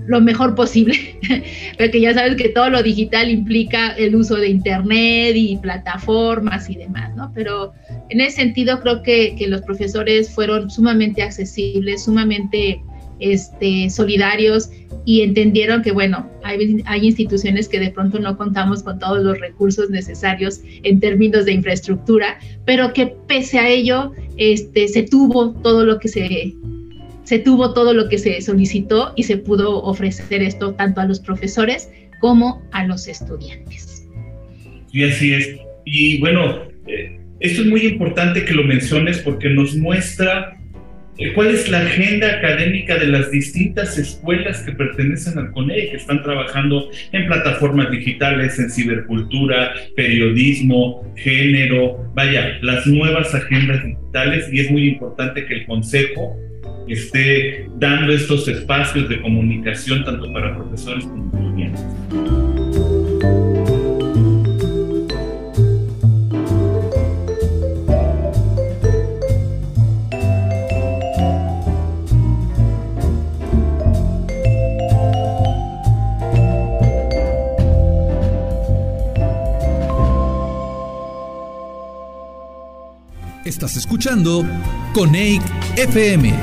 [0.06, 0.94] lo mejor posible,
[1.78, 6.76] porque ya sabes que todo lo digital implica el uso de internet y plataformas y
[6.76, 7.32] demás, ¿no?
[7.34, 7.72] Pero
[8.08, 12.80] en ese sentido creo que, que los profesores fueron sumamente accesibles, sumamente
[13.20, 14.70] este, solidarios
[15.04, 19.38] y entendieron que, bueno, hay, hay, instituciones que de pronto no contamos con todos los
[19.38, 25.84] recursos necesarios en términos de infraestructura, pero que pese a ello este, se tuvo todo
[25.84, 26.54] lo que se,
[27.24, 31.20] se tuvo todo lo que se solicitó y se pudo ofrecer esto tanto a los
[31.20, 31.88] profesores
[32.20, 34.08] como a los estudiantes.
[34.92, 35.56] Y así es.
[35.84, 40.55] Y bueno, eh, esto es muy importante que lo menciones porque nos muestra
[41.34, 46.22] ¿Cuál es la agenda académica de las distintas escuelas que pertenecen al CONE, que están
[46.22, 54.70] trabajando en plataformas digitales, en cibercultura, periodismo, género, vaya, las nuevas agendas digitales y es
[54.70, 56.36] muy importante que el Consejo
[56.88, 62.45] esté dando estos espacios de comunicación tanto para profesores como estudiantes.
[83.56, 84.44] Estás escuchando
[84.92, 85.40] Coneic
[85.78, 86.34] FM.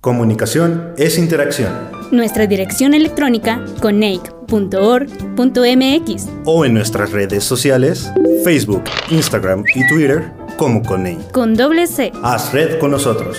[0.00, 1.72] Comunicación es interacción.
[2.12, 8.08] Nuestra dirección electrónica coneic.org.mx o en nuestras redes sociales
[8.44, 11.32] Facebook, Instagram y Twitter como Coneic.
[11.32, 12.12] Con doble C.
[12.22, 13.36] Haz red con nosotros.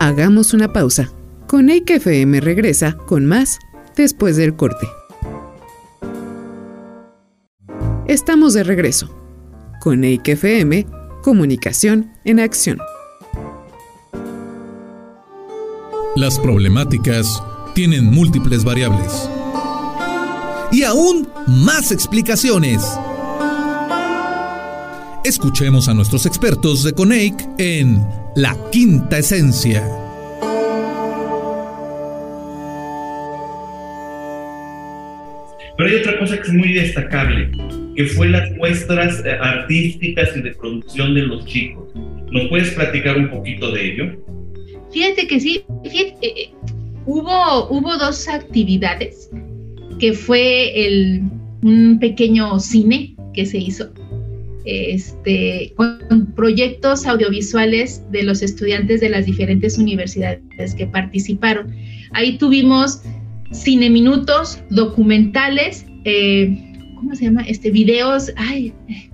[0.00, 1.12] Hagamos una pausa.
[1.46, 3.60] Coneic FM regresa con más
[3.94, 4.88] después del corte.
[8.08, 9.16] Estamos de regreso
[9.80, 10.86] con EIC FM,
[11.22, 12.78] Comunicación en Acción.
[16.16, 17.40] Las problemáticas
[17.76, 19.30] tienen múltiples variables
[20.72, 22.82] y aún más explicaciones.
[25.24, 29.80] Escuchemos a nuestros expertos de CONEIC en La Quinta Esencia.
[35.76, 37.50] Pero hay otra cosa que es muy destacable
[37.96, 41.84] que fue las muestras eh, artísticas y de producción de los chicos.
[42.30, 44.24] ¿Nos puedes platicar un poquito de ello?
[44.92, 46.50] Fíjate que sí, fíjate, eh, eh,
[47.06, 49.30] hubo, hubo dos actividades,
[49.98, 51.22] que fue el,
[51.62, 53.90] un pequeño cine que se hizo,
[54.64, 61.74] este, con proyectos audiovisuales de los estudiantes de las diferentes universidades que participaron.
[62.12, 63.02] Ahí tuvimos
[63.50, 65.86] cine minutos, documentales,
[67.02, 67.42] ¿cómo se llama?
[67.42, 68.72] Este, videos, ay,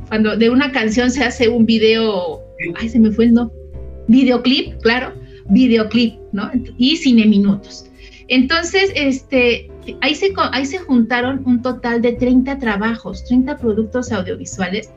[0.09, 2.43] cuando de una canción se hace un video,
[2.79, 3.51] ay, se me fue el no,
[4.09, 5.15] videoclip, claro,
[5.49, 6.51] videoclip, ¿no?
[6.77, 7.87] Y cine minutos.
[8.29, 9.71] Entonces, este,
[10.03, 14.91] ahí se, ahí se juntaron un total de 30 trabajos, 30 productos audiovisuales,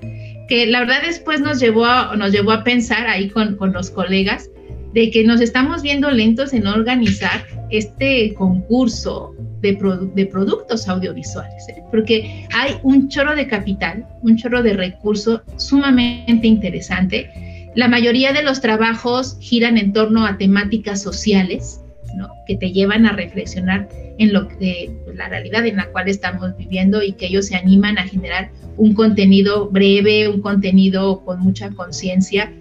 [0.49, 3.89] que la verdad después nos llevó a, nos llevó a pensar ahí con, con los
[3.89, 4.49] colegas
[4.93, 9.77] de que nos estamos viendo lentos en organizar este concurso de,
[10.15, 11.83] de productos audiovisuales, ¿eh?
[11.91, 17.29] porque hay un chorro de capital, un chorro de recursos sumamente interesante.
[17.75, 21.81] La mayoría de los trabajos giran en torno a temáticas sociales,
[22.15, 22.29] ¿no?
[22.47, 27.01] que te llevan a reflexionar en lo que la realidad en la cual estamos viviendo
[27.01, 32.51] y que ellos se animan a generar un contenido breve, un contenido con mucha conciencia.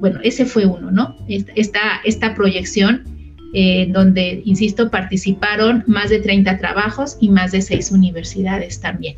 [0.00, 1.16] Bueno, ese fue uno, ¿no?
[1.28, 3.15] Esta, esta proyección
[3.58, 9.16] eh, donde, insisto, participaron más de 30 trabajos y más de seis universidades también.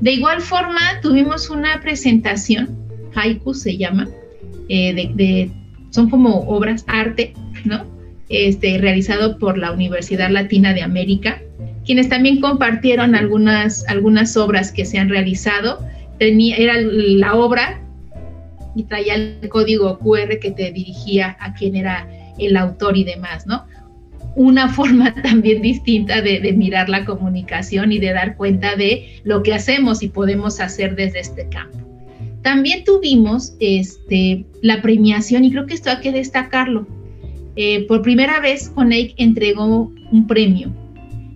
[0.00, 2.76] De igual forma, tuvimos una presentación,
[3.14, 4.06] Haiku se llama,
[4.68, 5.50] eh, de,
[5.88, 7.32] son como obras, arte,
[7.64, 7.86] ¿no?
[8.28, 11.40] Este, realizado por la Universidad Latina de América,
[11.86, 15.82] quienes también compartieron algunas, algunas obras que se han realizado.
[16.18, 17.80] Tenía, era la obra
[18.76, 22.06] y traía el código QR que te dirigía a quién era
[22.38, 23.69] el autor y demás, ¿no?
[24.36, 29.42] Una forma también distinta de, de, mirar la comunicación y de dar cuenta de lo
[29.42, 31.78] que hacemos y podemos hacer desde este campo.
[32.42, 36.86] También tuvimos este, la premiación, y creo que esto hay que destacarlo,
[37.56, 40.72] eh, por primera vez CONEIC entregó un premio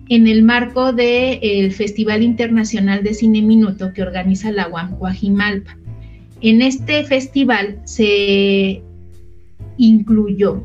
[0.09, 5.77] en el marco del Festival Internacional de Cine Minuto que organiza la UAM Guajimalpa.
[6.41, 8.81] En este festival se
[9.77, 10.63] incluyó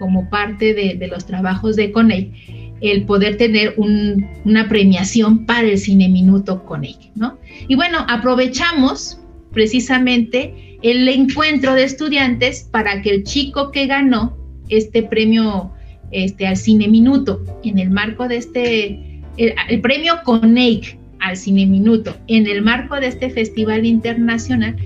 [0.00, 2.32] como parte de, los trabajos de CONEIC
[2.80, 7.38] el poder tener una premiación para el Cine Minuto CONEIC, ¿no?
[7.68, 9.20] Y bueno, aprovechamos
[9.52, 14.36] precisamente el encuentro de estudiantes para que el chico que ganó
[14.68, 15.72] este premio
[16.10, 22.16] este, al Cine Minuto en el marco de este, el, premio CONEIC al Cine Minuto
[22.28, 24.76] en el marco de este festival internacional,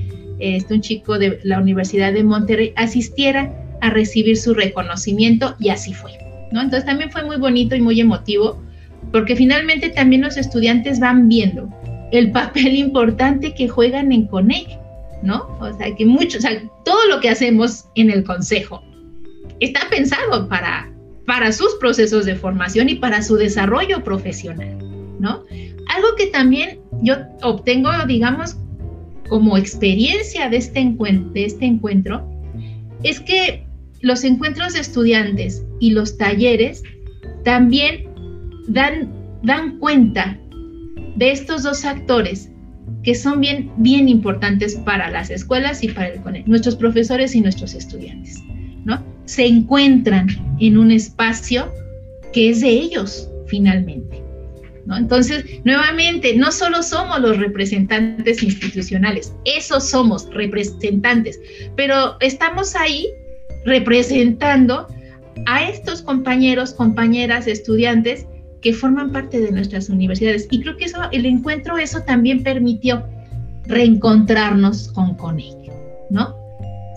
[0.40, 5.92] este, un chico de la Universidad de Monterrey asistiera a recibir su reconocimiento y así
[5.92, 6.12] fue.
[6.53, 6.62] ¿no?
[6.62, 8.62] Entonces también fue muy bonito y muy emotivo
[9.12, 11.68] porque finalmente también los estudiantes van viendo
[12.11, 14.68] el papel importante que juegan en CONEIC,
[15.23, 15.57] ¿no?
[15.61, 18.83] O sea, que mucho, o sea, todo lo que hacemos en el consejo,
[19.61, 20.90] está pensado para,
[21.27, 24.79] para sus procesos de formación y para su desarrollo profesional,
[25.20, 25.42] ¿no?
[25.94, 28.57] Algo que también yo obtengo, digamos,
[29.29, 30.97] como experiencia de este,
[31.35, 32.27] este encuentro,
[33.03, 33.66] es que
[34.04, 36.82] los encuentros de estudiantes y los talleres
[37.42, 38.04] también
[38.68, 39.10] dan,
[39.42, 40.38] dan cuenta
[41.16, 42.50] de estos dos actores
[43.02, 46.12] que son bien, bien importantes para las escuelas y para
[46.44, 48.42] nuestros profesores y nuestros estudiantes.
[48.84, 49.02] ¿no?
[49.24, 50.28] se encuentran
[50.60, 51.72] en un espacio
[52.34, 54.22] que es de ellos finalmente.
[54.84, 54.98] ¿no?
[54.98, 61.40] Entonces, nuevamente, no solo somos los representantes institucionales, esos somos representantes,
[61.74, 63.08] pero estamos ahí
[63.64, 64.87] representando
[65.46, 68.27] a estos compañeros, compañeras, estudiantes
[68.61, 70.48] que forman parte de nuestras universidades.
[70.50, 73.07] Y creo que eso, el encuentro, eso también permitió
[73.66, 75.70] reencontrarnos con CONEC,
[76.11, 76.35] ¿no?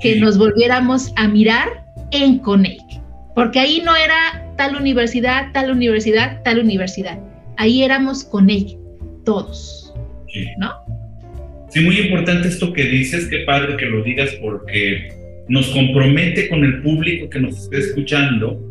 [0.02, 3.02] Que nos volviéramos a mirar en CONEIC,
[3.36, 7.20] porque ahí no era tal universidad, tal universidad, tal universidad.
[7.58, 8.78] Ahí éramos CONEIC,
[9.26, 9.94] todos,
[10.60, 10.72] ¿no?
[11.70, 15.10] Sí, muy importante esto que dices, qué padre que lo digas porque
[15.50, 18.62] nos compromete con el público que nos esté escuchando,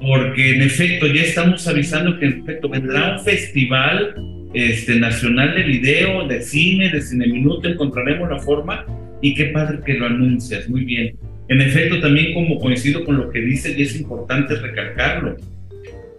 [0.00, 4.14] porque en efecto ya estamos avisando que en efecto vendrá un festival
[4.54, 8.86] este, nacional de video, de cine, de cine minuto, encontraremos la forma
[9.20, 11.16] y qué padre que lo anuncias, muy bien.
[11.48, 15.36] En efecto, también como coincido con lo que dice y es importante recalcarlo,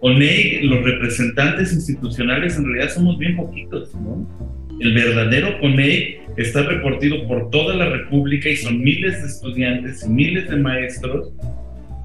[0.00, 4.26] CONEI, los representantes institucionales en realidad somos bien poquitos, ¿no?
[4.80, 10.08] El verdadero CONEI está repartido por toda la República y son miles de estudiantes y
[10.08, 11.32] miles de maestros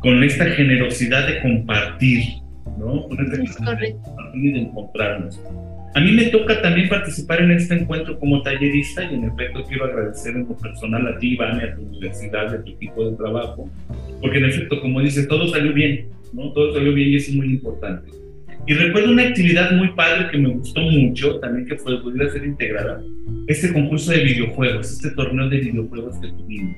[0.01, 2.23] con esta generosidad de compartir,
[2.77, 3.08] ¿no?
[3.08, 5.41] Con esta generosidad de compartir y de encontrarnos.
[5.95, 9.86] A mí me toca también participar en este encuentro como tallerista y en efecto quiero
[9.86, 13.67] agradecer en lo personal a ti, Iván, a tu universidad, a tu equipo de trabajo,
[14.21, 16.51] porque en efecto, como dices, todo salió bien, ¿no?
[16.51, 18.12] Todo salió bien y eso es muy importante.
[18.67, 23.01] Y recuerdo una actividad muy padre que me gustó mucho, también que pudiera ser integrada,
[23.47, 26.75] este concurso de videojuegos, este torneo de videojuegos que tuvimos.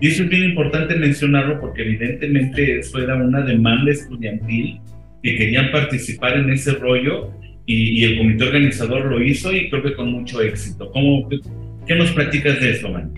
[0.00, 4.80] Y eso es bien importante mencionarlo porque evidentemente eso era una demanda estudiantil
[5.22, 7.30] que querían participar en ese rollo
[7.66, 10.90] y, el comité organizador lo hizo y creo que con mucho éxito.
[10.90, 11.28] ¿Cómo,
[11.86, 13.12] ¿Qué nos platicas de eso, Man?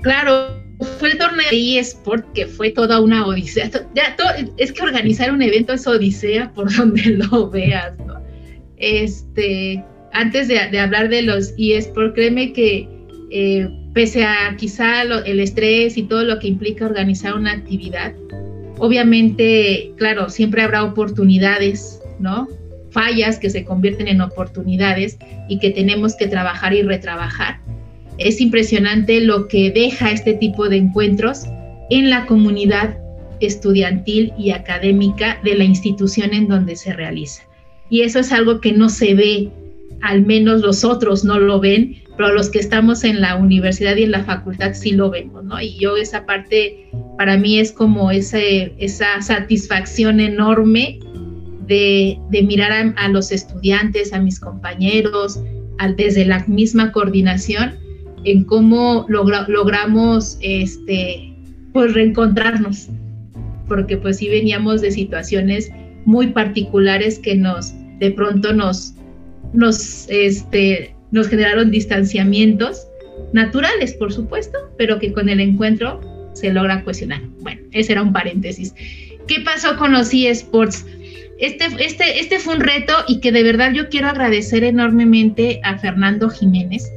[0.00, 3.70] Claro, fue el torneo de eSport que fue toda una odisea.
[3.94, 4.16] Ya,
[4.56, 8.20] es que organizar un evento es odisea por donde lo veas, ¿no?
[8.76, 12.88] Este, antes de, hablar de los eSport, créeme que
[13.30, 18.12] eh, pese a quizá el estrés y todo lo que implica organizar una actividad,
[18.78, 22.48] obviamente, claro, siempre habrá oportunidades, ¿no?
[22.90, 25.18] Fallas que se convierten en oportunidades
[25.48, 27.60] y que tenemos que trabajar y retrabajar.
[28.18, 31.44] Es impresionante lo que deja este tipo de encuentros
[31.90, 32.96] en la comunidad
[33.40, 37.42] estudiantil y académica de la institución en donde se realiza.
[37.90, 39.50] Y eso es algo que no se ve,
[40.00, 44.04] al menos los otros no lo ven, pero los que estamos en la universidad y
[44.04, 45.60] en la facultad sí lo vemos, ¿no?
[45.60, 46.88] Y yo esa parte
[47.18, 50.98] para mí es como ese, esa satisfacción enorme
[51.66, 55.40] de, mirar a, los estudiantes, a mis compañeros,
[55.96, 57.74] desde la misma coordinación,
[58.24, 61.34] en cómo logramos este,
[61.72, 62.88] pues reencontrarnos,
[63.68, 65.70] porque pues sí veníamos de situaciones
[66.04, 68.94] muy particulares que nos, de pronto nos,
[69.52, 72.86] nos, este, nos generaron distanciamientos
[73.32, 76.00] naturales, por supuesto, pero que con el encuentro
[76.34, 77.22] se logra cuestionar.
[77.40, 78.74] Bueno, ese era un paréntesis.
[79.26, 80.84] ¿Qué pasó con los eSports?
[81.38, 85.78] Este, este, este fue un reto y que de verdad yo quiero agradecer enormemente a
[85.78, 86.90] Fernando Jiménez.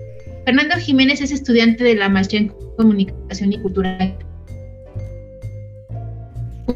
[0.46, 4.16] Fernando Jiménez es estudiante de la maestría en comunicación y cultura.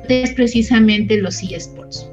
[0.07, 2.09] Es precisamente los eSports.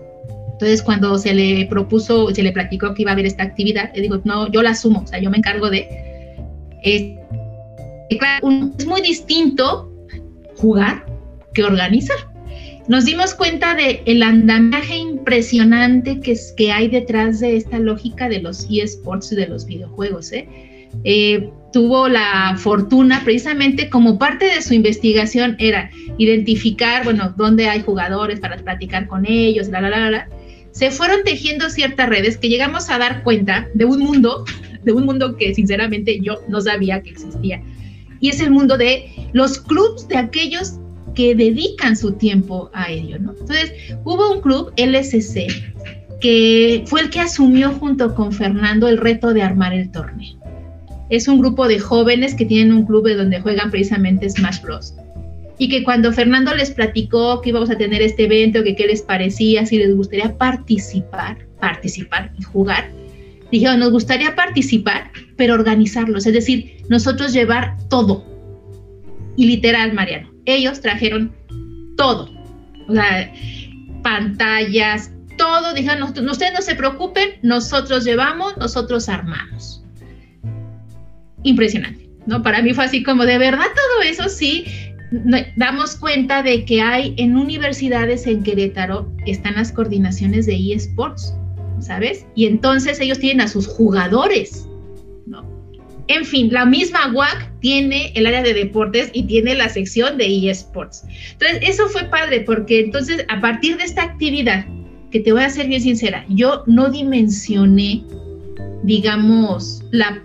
[0.52, 4.02] Entonces, cuando se le propuso, se le platicó que iba a haber esta actividad, le
[4.02, 5.88] digo, no, yo la asumo, o sea, yo me encargo de...
[6.82, 7.18] Eh,
[8.08, 9.92] es muy distinto
[10.56, 11.04] jugar
[11.54, 12.16] que organizar.
[12.88, 18.28] Nos dimos cuenta de el andamiaje impresionante que, es, que hay detrás de esta lógica
[18.28, 20.32] de los eSports y de los videojuegos.
[20.32, 20.75] ¿eh?
[21.04, 27.82] Eh, tuvo la fortuna, precisamente como parte de su investigación, era identificar, bueno, dónde hay
[27.82, 30.28] jugadores para platicar con ellos, la, la, la, la
[30.76, 34.44] se fueron tejiendo ciertas redes que llegamos a dar cuenta de un mundo,
[34.84, 37.62] de un mundo que sinceramente yo no sabía que existía.
[38.20, 40.74] Y es el mundo de los clubs de aquellos
[41.14, 43.32] que dedican su tiempo a ello, ¿no?
[43.32, 43.72] Entonces,
[44.04, 45.46] hubo un club, LSC,
[46.20, 50.36] que fue el que asumió junto con Fernando el reto de armar el torneo.
[51.08, 54.94] Es un grupo de jóvenes que tienen un club de donde juegan precisamente Smash Bros
[55.58, 59.02] y que cuando Fernando les platicó que íbamos a tener este evento, que qué les
[59.02, 62.90] parecía, si les gustaría participar, participar y jugar,
[63.50, 68.24] dijeron, nos gustaría participar, pero organizarlos, es decir, nosotros llevar todo.
[69.36, 71.34] Y literal, Mariano, ellos trajeron
[71.96, 72.30] todo,
[72.88, 73.32] o sea,
[74.02, 79.82] pantallas, todo, dijeron, ustedes no se preocupen, nosotros llevamos, nosotros armamos.
[81.46, 82.42] Impresionante, ¿no?
[82.42, 84.64] Para mí fue así como, de verdad todo eso sí,
[85.54, 91.32] damos cuenta de que hay en universidades en Querétaro, están las coordinaciones de eSports,
[91.78, 92.26] ¿sabes?
[92.34, 94.66] Y entonces ellos tienen a sus jugadores,
[95.26, 95.48] ¿no?
[96.08, 100.50] En fin, la misma WAC tiene el área de deportes y tiene la sección de
[100.50, 101.04] eSports.
[101.30, 104.66] Entonces, eso fue padre porque entonces a partir de esta actividad,
[105.12, 108.02] que te voy a ser bien sincera, yo no dimensioné,
[108.82, 110.20] digamos, la,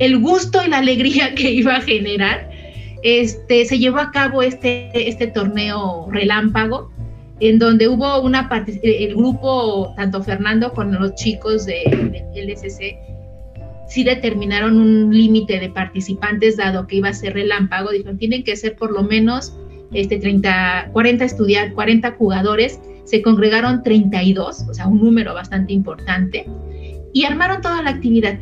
[0.00, 2.50] el gusto y la alegría que iba a generar
[3.02, 6.90] este, se llevó a cabo este, este torneo relámpago,
[7.38, 12.98] en donde hubo una parte, el grupo, tanto Fernando como los chicos de, LSC,
[13.88, 18.56] sí determinaron un límite de participantes, dado que iba a ser relámpago, dijeron, tienen que
[18.56, 19.54] ser por lo menos
[19.92, 26.46] este, 30, 40 estudiantes, 40 jugadores, se congregaron 32, o sea, un número bastante importante,
[27.12, 28.38] y armaron toda la actividad.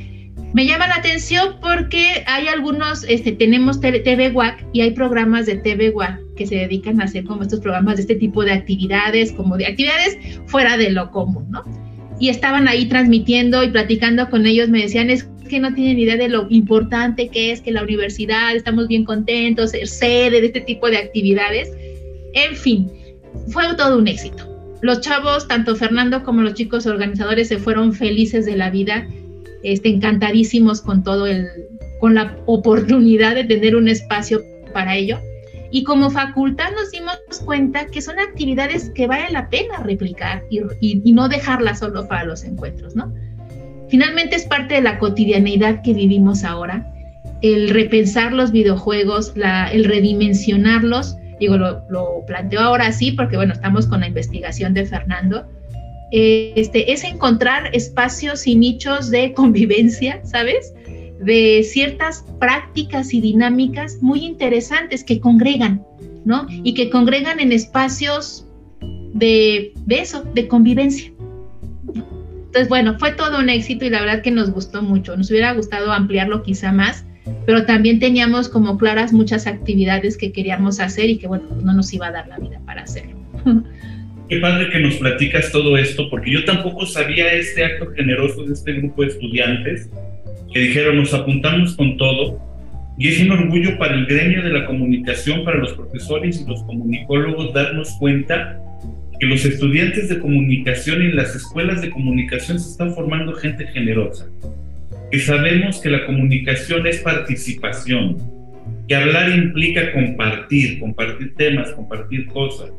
[0.55, 5.57] Me llama la atención porque hay algunos, este, tenemos TV WAC y hay programas de
[5.57, 9.33] TV WAC que se dedican a hacer como estos programas de este tipo de actividades,
[9.33, 11.65] como de actividades fuera de lo común, ¿no?
[12.19, 16.17] Y estaban ahí transmitiendo y platicando con ellos, me decían, es que no tienen idea
[16.17, 20.61] de lo importante que es que la universidad, estamos bien contentos, ser sede de este
[20.63, 21.71] tipo de actividades.
[22.35, 22.91] En fin,
[23.49, 24.45] fue todo un éxito.
[24.81, 29.07] Los chavos, tanto Fernando como los chicos organizadores, se fueron felices de la vida
[29.63, 31.49] este, encantadísimos con todo el,
[32.01, 34.43] con la oportunidad de tener un espacio
[34.73, 35.19] para ello.
[35.71, 40.61] Y como facultad nos dimos cuenta que son actividades que vale la pena replicar y,
[40.81, 43.13] y, no dejarlas solo para los encuentros, ¿no?
[43.89, 46.91] Finalmente es parte de la cotidianeidad que vivimos ahora,
[47.43, 53.53] el repensar los videojuegos, la, el redimensionarlos, digo, lo, lo planteo ahora sí porque, bueno,
[53.53, 55.47] estamos con la investigación de Fernando,
[56.11, 60.73] este, es encontrar espacios y nichos de convivencia, ¿sabes?
[61.21, 65.85] De ciertas prácticas y dinámicas muy interesantes que congregan,
[66.25, 66.47] ¿no?
[66.49, 68.47] Y que congregan en espacios
[69.15, 71.13] de, de eso, de convivencia.
[72.47, 75.17] Entonces, bueno, fue todo un éxito y la verdad que nos gustó mucho.
[75.17, 77.05] Nos hubiera gustado ampliarlo quizá más,
[77.45, 81.75] pero también teníamos como claras muchas actividades que queríamos hacer y que bueno, pues no
[81.75, 83.17] nos iba a dar la vida para hacerlo.
[84.29, 88.53] Qué padre que nos platicas todo esto, porque yo tampoco sabía este acto generoso de
[88.53, 89.89] este grupo de estudiantes
[90.53, 92.39] que dijeron nos apuntamos con todo
[92.99, 96.63] y es un orgullo para el gremio de la comunicación, para los profesores y los
[96.65, 98.61] comunicólogos darnos cuenta
[99.19, 104.29] que los estudiantes de comunicación en las escuelas de comunicación se están formando gente generosa,
[105.11, 108.19] que sabemos que la comunicación es participación,
[108.87, 112.71] que hablar implica compartir, compartir temas, compartir cosas.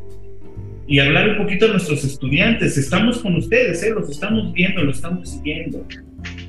[0.90, 3.92] Y hablar un poquito a nuestros estudiantes, estamos con ustedes, ¿eh?
[3.92, 5.86] los estamos viendo, los estamos siguiendo.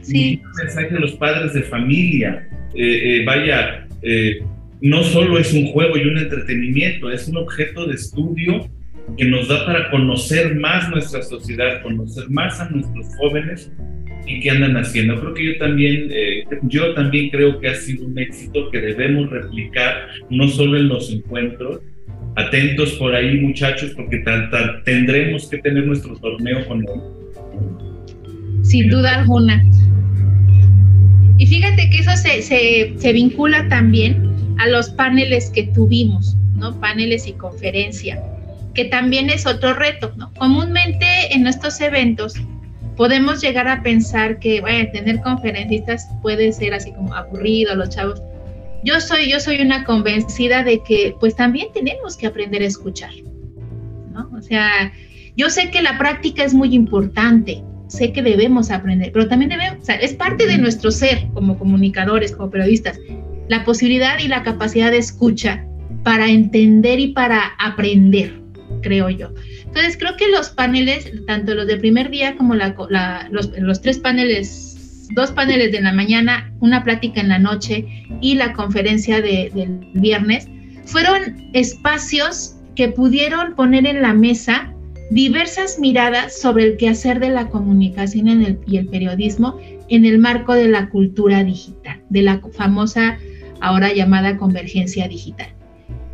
[0.00, 0.40] Sí.
[0.42, 4.42] Un mensaje de los padres de familia, eh, eh, vaya, eh,
[4.80, 8.66] no solo es un juego y un entretenimiento, es un objeto de estudio
[9.18, 13.70] que nos da para conocer más nuestra sociedad, conocer más a nuestros jóvenes
[14.26, 15.20] y qué andan haciendo.
[15.20, 16.10] Creo que yo también,
[16.62, 21.12] yo también creo que ha sido un éxito que debemos replicar no solo en los
[21.12, 21.80] encuentros.
[22.36, 24.22] Atentos por ahí muchachos porque
[24.84, 27.00] tendremos que tener nuestro torneo con él.
[28.62, 29.62] Sin duda alguna.
[31.40, 36.78] Y fíjate que eso se, vincula también a los paneles que tuvimos, ¿no?
[36.78, 38.22] Paneles y conferencia,
[38.74, 40.30] que también es otro reto, ¿no?
[40.34, 42.34] Comúnmente en estos eventos
[42.94, 44.60] podemos llegar a pensar que,
[44.92, 48.20] tener conferencistas puede ser así como aburrido, los chavos.
[48.82, 53.12] Yo soy, yo soy una convencida de que pues también tenemos que aprender a escuchar,
[54.12, 54.30] ¿no?
[54.36, 54.92] O sea,
[55.36, 59.82] yo sé que la práctica es muy importante, sé que debemos aprender, pero también debemos,
[59.82, 62.98] o sea, es parte de nuestro ser como comunicadores, como periodistas,
[63.48, 65.66] la posibilidad y la capacidad de escucha
[66.04, 68.40] para entender y para aprender,
[68.80, 69.32] creo yo.
[69.64, 73.80] Entonces, creo que los paneles, tanto los del primer día como la, la, los, los
[73.80, 74.69] tres paneles,
[75.12, 77.86] dos paneles de la mañana, una plática en la noche
[78.20, 80.48] y la conferencia de, del viernes,
[80.84, 84.72] fueron espacios que pudieron poner en la mesa
[85.10, 89.58] diversas miradas sobre el quehacer de la comunicación y el periodismo
[89.88, 93.18] en el marco de la cultura digital, de la famosa
[93.60, 95.48] ahora llamada convergencia digital.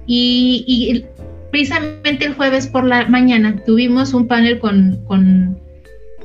[0.06, 1.04] Y,
[1.50, 5.58] precisamente el jueves por la mañana tuvimos un panel con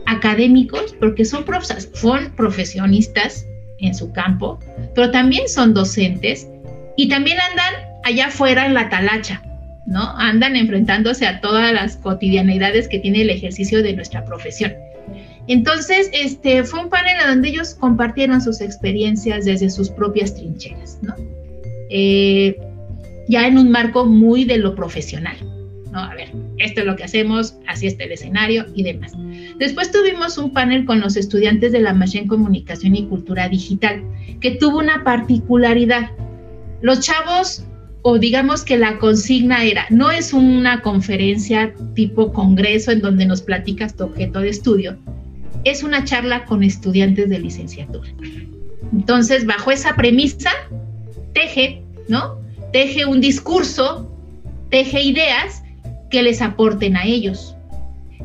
[0.05, 3.45] académicos, porque son, prof son profesionistas
[3.79, 4.59] en su campo,
[4.95, 6.47] pero también son docentes
[6.97, 7.73] y también andan
[8.03, 9.41] allá afuera en la talacha,
[9.85, 10.15] ¿no?
[10.17, 14.73] Andan enfrentándose a todas las cotidianidades que tiene el ejercicio de nuestra profesión.
[15.47, 21.15] Entonces, este fue un panel donde ellos compartieron sus experiencias desde sus propias trincheras, ¿no?
[21.89, 22.57] Eh,
[23.27, 25.37] ya en un marco muy de lo profesional,
[25.91, 25.99] ¿no?
[25.99, 29.13] A ver, esto es lo que hacemos, así está el escenario y demás.
[29.57, 34.03] Después tuvimos un panel con los estudiantes de la Machine Comunicación y Cultura Digital,
[34.39, 36.11] que tuvo una particularidad.
[36.81, 37.65] Los chavos
[38.03, 43.41] o digamos que la consigna era, no es una conferencia tipo congreso en donde nos
[43.41, 44.97] platicas tu objeto de estudio,
[45.63, 48.09] es una charla con estudiantes de licenciatura.
[48.91, 50.49] Entonces, bajo esa premisa,
[51.33, 52.39] teje, ¿no?
[52.73, 54.11] Teje un discurso,
[54.69, 55.60] teje ideas
[56.11, 57.55] que les aporten a ellos,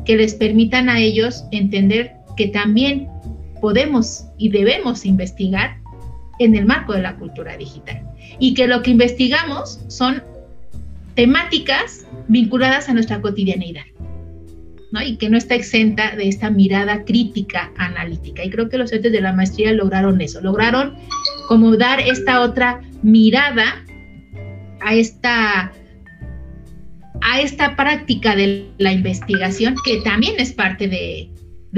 [0.05, 3.07] que les permitan a ellos entender que también
[3.61, 5.77] podemos y debemos investigar
[6.39, 8.03] en el marco de la cultura digital
[8.39, 10.21] y que lo que investigamos son
[11.15, 13.83] temáticas vinculadas a nuestra cotidianidad.
[14.91, 15.01] ¿no?
[15.01, 18.43] y que no está exenta de esta mirada crítica analítica.
[18.45, 20.95] Y creo que los estudiantes de la maestría lograron eso, lograron
[21.49, 23.83] como dar esta otra mirada
[24.79, 25.73] a esta,
[27.21, 31.29] a esta práctica de la investigación que también es parte de,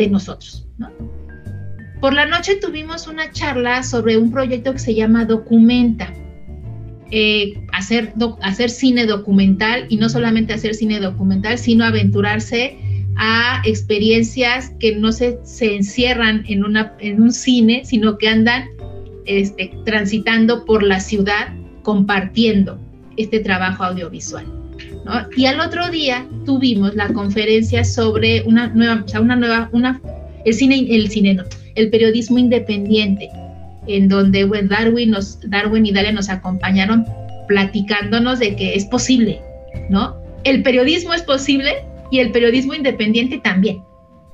[0.10, 0.66] nosotros.
[0.78, 0.90] ¿no?
[2.00, 6.14] Por la noche tuvimos una charla sobre un proyecto que se llama Documenta.
[7.12, 12.78] Eh, hacer, hacer cine documental y no solamente hacer cine documental, sino aventurarse
[13.18, 18.70] a experiencias que no se, se encierran en, una, en un cine, sino que andan
[19.26, 22.80] este, transitando por la ciudad compartiendo
[23.18, 24.59] este trabajo audiovisual.
[25.36, 30.02] Y al otro día tuvimos la conferencia sobre una nueva, una nueva, una,
[30.46, 31.44] el cine, el cine no,
[31.76, 33.30] el periodismo independiente,
[33.88, 35.16] en donde bueno, Darwin,
[35.48, 37.06] Darwin y Dalia nos acompañaron
[37.48, 39.42] platicándonos de que es posible,
[39.90, 40.16] ¿no?
[40.44, 43.82] El periodismo es posible y el periodismo independiente también.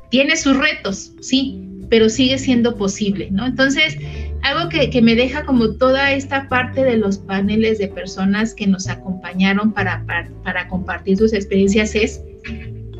[0.09, 3.45] Tiene sus retos, sí, pero sigue siendo posible, ¿no?
[3.45, 3.97] Entonces,
[4.45, 8.67] algo que, que, me deja como toda esta parte de los paneles de personas que
[8.67, 12.21] nos acompañaron para, para, para compartir sus experiencias es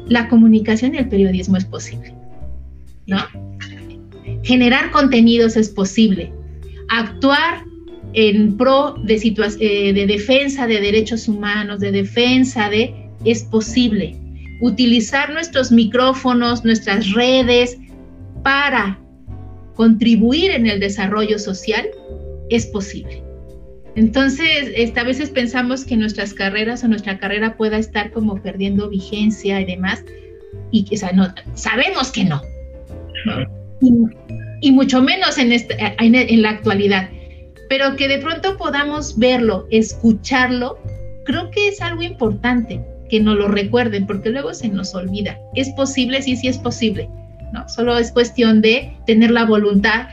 [0.07, 2.15] la comunicación y el periodismo es posible,
[3.05, 3.19] ¿no?
[4.43, 6.33] Generar contenidos es posible.
[6.89, 7.63] Actuar
[8.13, 9.15] en pro de,
[9.59, 14.15] eh, de defensa de derechos humanos, de defensa de, es posible.
[14.61, 17.77] Utilizar nuestros micrófonos, nuestras redes
[18.41, 18.99] para
[19.75, 21.87] contribuir en el desarrollo social
[22.49, 23.23] es posible.
[23.95, 28.89] Entonces, este, a veces pensamos que nuestras carreras o nuestra carrera pueda estar como perdiendo
[28.89, 30.03] vigencia y demás,
[30.71, 32.41] y o sea, no, sabemos que no.
[34.61, 37.09] Y, mucho menos en, este, en la actualidad.
[37.69, 40.77] Pero que de pronto podamos verlo, escucharlo,
[41.25, 45.39] creo que es algo importante que nos lo recuerden, porque luego se nos olvida.
[45.55, 46.21] ¿Es posible?
[46.21, 47.09] Sí, sí es posible.
[47.53, 47.67] ¿No?
[47.69, 50.07] Solo es cuestión de tener la voluntad,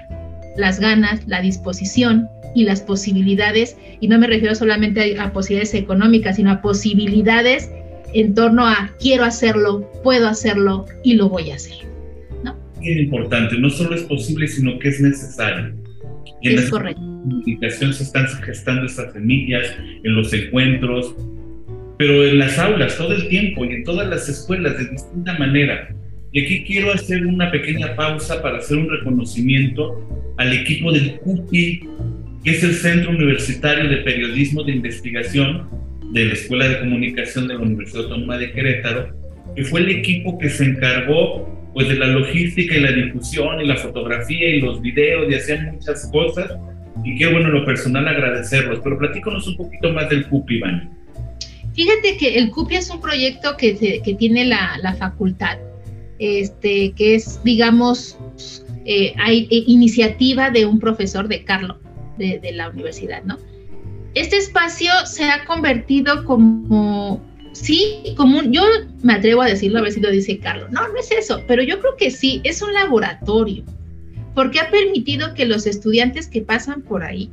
[0.56, 6.36] las ganas, la disposición y las posibilidades, y no me refiero solamente a, posibilidades económicas,
[6.36, 7.70] sino a posibilidades
[8.14, 11.76] en torno a quiero hacerlo, puedo hacerlo y lo voy a hacer.
[12.44, 12.54] ¿no?
[12.82, 15.74] Es importante, no solo es posible, sino que es necesario.
[16.42, 17.00] Y es correcto.
[17.00, 19.64] En comunicación se están gestando estas semillas,
[20.02, 21.14] en los encuentros,
[21.96, 25.94] pero en las aulas todo el tiempo y en todas las escuelas de distinta manera.
[26.32, 31.88] Y aquí quiero hacer una pequeña pausa para hacer un reconocimiento al equipo del CUPI
[32.44, 35.68] que es el Centro Universitario de Periodismo de Investigación
[36.12, 39.14] de la Escuela de Comunicación de la Universidad Autónoma de Querétaro,
[39.54, 43.66] que fue el equipo que se encargó pues de la logística y la difusión y
[43.66, 46.52] la fotografía y los videos y hacían muchas cosas.
[47.04, 50.90] Y qué bueno lo personal agradecerlos, pero platícanos un poquito más del CUPI, Iván.
[51.74, 55.56] Fíjate que el CUPI es un proyecto que, que tiene la, la, facultad,
[56.22, 58.16] este, que es, digamos,
[58.84, 61.78] eh, hay eh, iniciativa de un profesor de Carlos
[62.16, 63.38] de, la universidad, ¿no?
[64.14, 67.20] Este espacio se ha convertido como
[67.52, 68.62] sí, como yo
[69.02, 70.70] me atrevo a decirlo, a ver si lo dice Carlos.
[70.70, 73.64] No, no es eso, pero yo creo que sí, es un laboratorio,
[74.34, 77.30] porque ha permitido que los estudiantes que pasan por ahí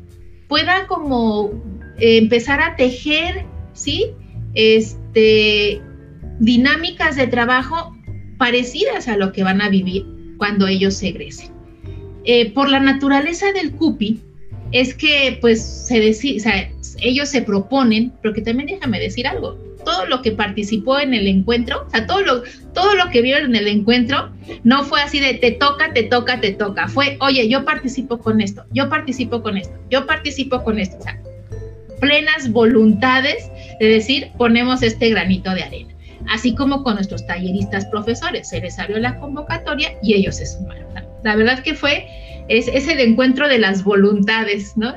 [0.47, 1.51] puedan como
[1.99, 4.07] eh, empezar a tejer, ¿sí?
[4.55, 5.79] Este,
[6.39, 7.95] dinámicas de trabajo
[8.39, 11.51] parecidas a lo que van a vivir cuando ellos se egresen.
[12.23, 14.19] Eh, por la naturaleza del CUPI,
[14.71, 16.71] es que pues se decide, o sea,
[17.01, 21.27] ellos se proponen, pero que también déjame decir algo, todo lo que participó en el
[21.27, 24.31] encuentro, o sea, todo lo, todo lo que vieron en el encuentro,
[24.63, 28.41] no fue así de te toca, te toca, te toca, fue, oye, yo participo con
[28.41, 31.19] esto, yo participo con esto, yo participo con esto, o sea,
[31.99, 35.93] plenas voluntades de decir, ponemos este granito de arena,
[36.27, 40.87] así como con nuestros talleristas profesores, se les abrió la convocatoria y ellos se sumaron.
[41.23, 42.07] La verdad que fue
[42.49, 44.93] es, el encuentro de las voluntades, ¿no?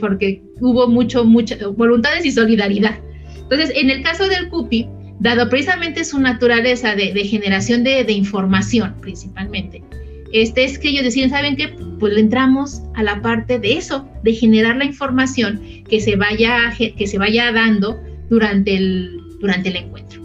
[0.00, 2.96] porque hubo mucho, mucha voluntades y solidaridad.
[3.36, 9.82] Entonces, en el caso del CUPI, dado precisamente su naturaleza de, generación de, información principalmente,
[10.32, 11.68] este es que ellos deciden, ¿saben qué?
[11.98, 16.72] Pues le entramos a la parte de eso, de generar la información que se vaya,
[16.78, 18.00] que se vaya dando
[18.30, 20.21] durante el, durante el encuentro.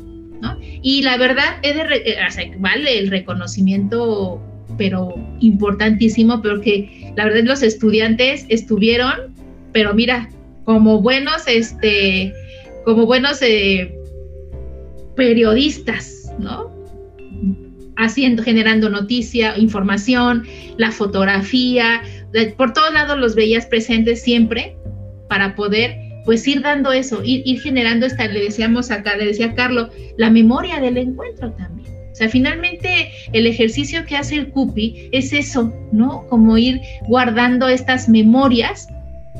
[0.81, 4.41] Y la verdad, es de, eh, vale el reconocimiento
[4.77, 9.33] pero importantísimo, porque la verdad los estudiantes estuvieron,
[9.71, 10.29] pero mira,
[10.65, 12.33] como buenos, este,
[12.85, 13.93] como buenos eh,
[15.15, 16.75] periodistas, ¿no?
[17.95, 20.45] Haciendo, generando noticia, información,
[20.77, 22.01] la fotografía,
[22.57, 24.77] por todos lados los veías presentes siempre
[25.29, 29.55] para poder pues ir dando eso, ir, ir generando esta, le decíamos acá, le decía
[29.55, 35.09] Carlos, la memoria del encuentro también o sea, finalmente el ejercicio que hace el CUPI
[35.11, 36.25] es eso, ¿no?
[36.29, 38.87] Como ir guardando estas memorias,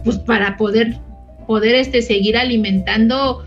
[0.03, 0.95] pues para poder,
[1.47, 3.43] poder este, seguir alimentando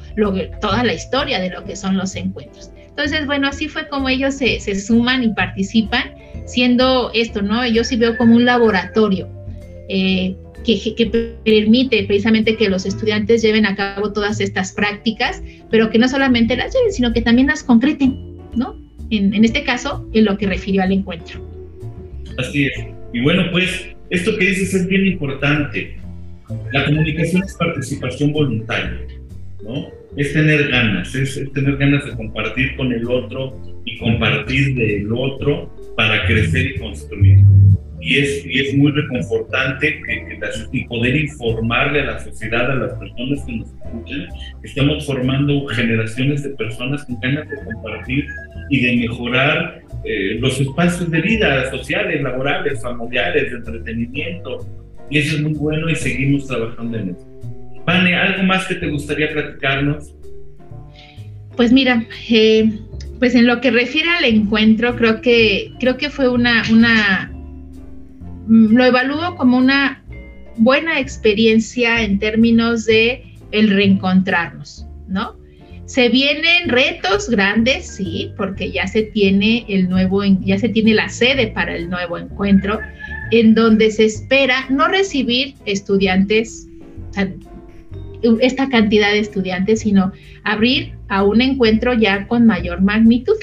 [0.60, 2.72] toda la historia de lo que son los encuentros.
[2.88, 6.12] Entonces, bueno, así fue como ellos se, suman y participan,
[6.44, 7.64] siendo esto, ¿no?
[7.68, 9.28] Yo sí veo como un laboratorio.
[9.88, 15.98] Eh, que, permite precisamente que los estudiantes lleven a cabo todas estas prácticas, pero que
[15.98, 18.76] no solamente las lleven, sino que también las concreten, ¿no?
[19.10, 21.40] en, este caso, en lo que refirió al encuentro.
[22.38, 22.72] Así es.
[23.12, 25.96] Y bueno, pues esto que dices es bien importante.
[26.72, 29.06] La comunicación es participación voluntaria,
[29.62, 29.88] ¿no?
[30.16, 35.72] Es tener ganas, es, tener ganas de compartir con el otro y compartir del otro
[35.96, 37.38] para crecer y construir.
[38.00, 40.38] Y es, y es muy reconfortante que,
[40.72, 44.28] y poder informarle a la sociedad, a las personas que nos escuchan,
[44.62, 48.26] que estamos formando generaciones de personas con ganas de compartir
[48.70, 54.66] y de mejorar eh, los espacios de vida sociales, laborales, familiares, de entretenimiento.
[55.10, 57.30] Y eso es muy bueno y seguimos trabajando en eso.
[57.84, 60.14] Vane, ¿algo más que te gustaría platicarnos?
[61.56, 62.70] Pues mira, eh,
[63.18, 67.29] pues en lo que refiere al encuentro, creo que, creo que fue una, una,
[68.50, 70.02] lo evalúo como una
[70.56, 75.38] buena experiencia en términos de el reencontrarnos, ¿no?
[75.86, 81.08] Se vienen retos grandes, sí, porque ya se tiene el nuevo, ya se tiene la
[81.08, 82.78] sede para el nuevo encuentro,
[83.30, 86.68] en donde se espera no recibir estudiantes,
[88.40, 90.12] esta cantidad de estudiantes, sino
[90.44, 93.36] abrir a un encuentro ya con mayor magnitud.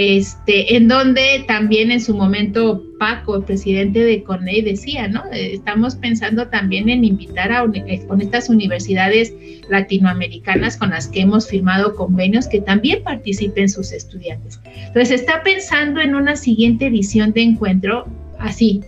[0.00, 5.24] Este, en donde también en su momento Paco, el presidente de CONEI, decía, ¿no?
[5.32, 9.34] Eh, estamos pensando también en invitar a eh, con estas universidades
[9.68, 14.60] latinoamericanas con las que hemos firmado convenios que también participen sus estudiantes.
[14.86, 18.06] Entonces, está pensando en una siguiente edición de encuentro
[18.38, 18.80] así,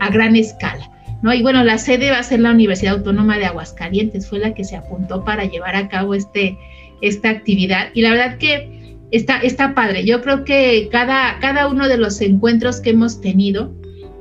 [0.00, 0.90] a gran escala.
[1.22, 1.32] ¿No?
[1.32, 4.64] Y bueno, la sede va a ser la Universidad Autónoma de Aguascalientes, fue la que
[4.64, 6.58] se apuntó para llevar a cabo este,
[7.02, 7.90] esta actividad.
[7.94, 8.75] Y la verdad que
[9.16, 10.04] está, está padre.
[10.04, 13.74] Yo creo que cada, cada uno de los encuentros que hemos tenido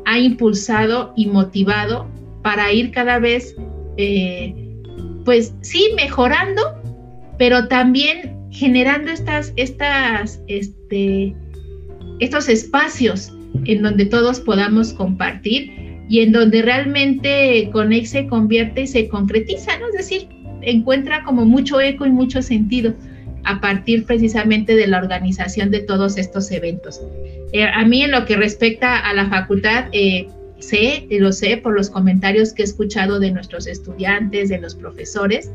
[0.06, 2.08] ha impulsado y motivado
[2.42, 3.56] para ir cada vez,
[3.98, 4.54] eh,
[5.24, 6.62] pues sí, mejorando,
[7.38, 11.36] pero también generando estas, estas, este,
[12.20, 13.34] estos espacios
[13.66, 15.72] en donde todos podamos compartir
[16.08, 19.88] y en donde realmente Conex se convierte y se concretiza, ¿no?
[19.88, 20.30] Es decir,
[20.62, 22.94] encuentra como mucho eco y mucho sentido
[23.46, 27.02] a partir precisamente de la organización de todos estos eventos.
[27.54, 30.28] Eh, a mí en lo que respecta a la facultad, eh,
[30.60, 35.52] sé, lo sé por los comentarios que he escuchado de nuestros estudiantes, de los profesores,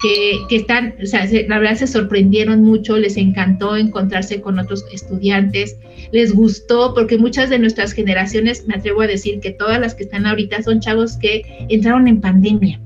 [0.00, 5.76] que, están, o sea, la verdad se sorprendieron mucho, les encantó encontrarse con otros estudiantes,
[6.10, 10.04] les gustó, porque muchas de nuestras generaciones, me atrevo a decir que todas las que
[10.04, 12.80] están ahorita son chavos que entraron en pandemia.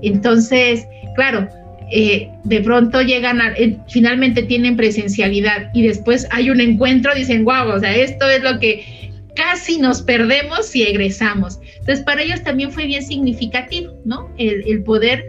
[0.00, 0.86] Entonces,
[1.16, 1.48] claro,
[1.90, 7.44] eh, de pronto llegan, a, eh, finalmente tienen presencialidad y después hay un encuentro, dicen,
[7.44, 11.58] wow, o sea, esto es lo que casi nos perdemos si egresamos.
[11.78, 14.30] Entonces, para ellos también fue bien significativo, ¿no?
[14.38, 15.24] El, poder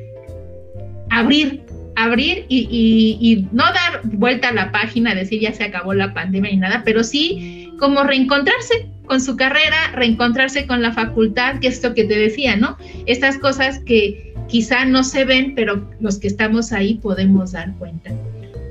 [1.09, 1.63] abrir,
[1.95, 6.57] abrir y, no dar vuelta a la página, decir ya se acabó la pandemia ni
[6.57, 11.93] nada, pero sí como reencontrarse con su carrera, reencontrarse con la facultad, que es lo
[11.93, 12.77] que te decía, ¿no?
[13.05, 18.11] Estas cosas que quizá no se ven, pero los que estamos ahí podemos dar cuenta.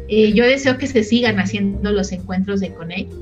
[0.08, 3.12] Eh, yo deseo que se sigan haciendo los encuentros de Conect.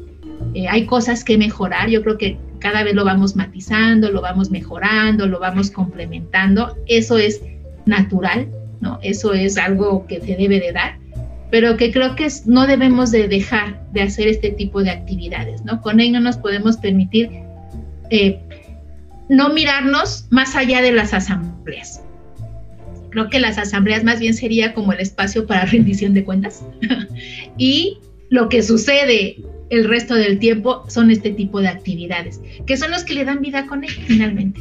[0.55, 4.51] Eh, hay cosas que mejorar, yo creo que cada vez lo vamos matizando, lo vamos
[4.51, 6.77] mejorando, lo vamos complementando.
[6.87, 7.41] Eso es
[7.87, 8.49] natural,
[8.81, 8.99] ¿no?
[9.03, 10.97] Eso es algo que se debe de dar,
[11.51, 15.81] pero que creo que no debemos de dejar de hacer este tipo de actividades, ¿no?
[15.81, 17.31] Con no nos podemos permitir
[18.11, 18.41] eh,
[19.29, 22.03] no mirarnos más allá de las asambleas
[23.13, 26.65] creo que las asambleas más bien sería como el espacio para rendición de cuentas.
[27.59, 27.99] y
[28.31, 29.37] lo que sucede
[29.71, 33.41] el resto del tiempo son este tipo de actividades, que son los que le dan
[33.41, 34.61] vida con él finalmente.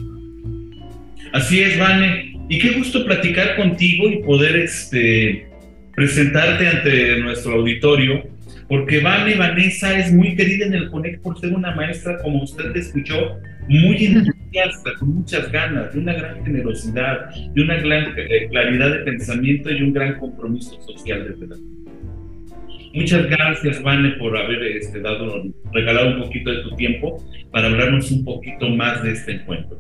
[1.34, 2.34] Así es, Vane.
[2.50, 5.48] Y qué gusto platicar contigo y poder este,
[5.96, 8.24] presentarte ante nuestro auditorio,
[8.68, 12.76] porque Vane Vanessa es muy querida en el Conect por ser una maestra, como usted
[12.76, 13.38] escuchó,
[13.80, 19.00] muy entusiasta, con muchas ganas, de una gran generosidad, de una gran eh, claridad de
[19.00, 21.58] pensamiento y un gran compromiso social de verdad.
[22.94, 28.12] Muchas gracias, Vane, por haber este, dado, regalado un poquito de tu tiempo para hablarnos
[28.12, 29.80] un poquito más de este encuentro.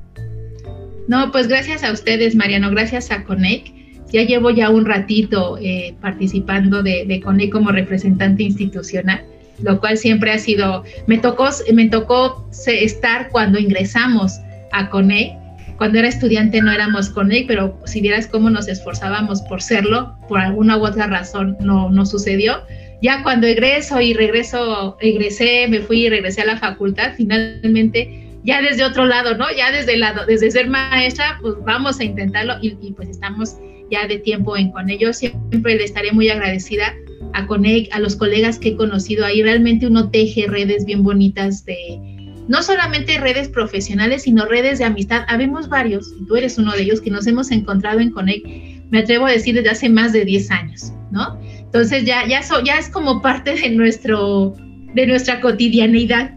[1.09, 3.73] No, pues gracias a ustedes, Mariano, gracias a Conec.
[4.13, 9.25] Ya llevo ya un ratito eh, participando de, de Conec como representante institucional
[9.59, 14.39] lo cual siempre ha sido, me tocó, me tocó estar cuando ingresamos
[14.71, 15.37] a CONEI,
[15.77, 20.39] cuando era estudiante no éramos CONEI, pero si vieras cómo nos esforzábamos por serlo, por
[20.39, 22.61] alguna u otra razón no, no sucedió.
[23.01, 28.61] Ya cuando egreso y regreso, egresé, me fui y regresé a la facultad, finalmente ya
[28.61, 29.45] desde otro lado, ¿no?
[29.55, 33.57] Ya desde el lado, desde ser maestra, pues vamos a intentarlo y, pues estamos
[33.89, 35.17] ya de tiempo en con ellos.
[35.17, 36.93] Siempre le estaré muy agradecida
[37.33, 37.47] a
[37.91, 39.43] a los colegas que he conocido ahí.
[39.43, 41.99] Realmente uno teje redes bien bonitas de,
[42.47, 45.23] no solamente redes profesionales, sino redes de amistad.
[45.27, 48.43] Habemos varios, tú eres uno de ellos, que nos hemos encontrado en Conec,
[48.89, 51.39] me atrevo a decir, desde hace más de 10 años, ¿no?
[51.57, 54.53] Entonces ya, ya, ya es como parte de, nuestro,
[54.93, 56.31] de nuestra cotidianeidad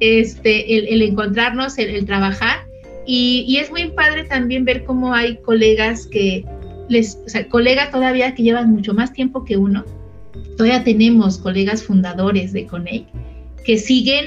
[0.00, 2.58] este, el, encontrarnos, el, trabajar.
[3.06, 6.44] Y, y, es muy padre también ver cómo hay colegas que
[6.88, 9.84] les, o sea, colegas todavía que llevan mucho más tiempo que uno,
[10.56, 13.06] Todavía tenemos colegas fundadores de CONEIC
[13.64, 14.26] que siguen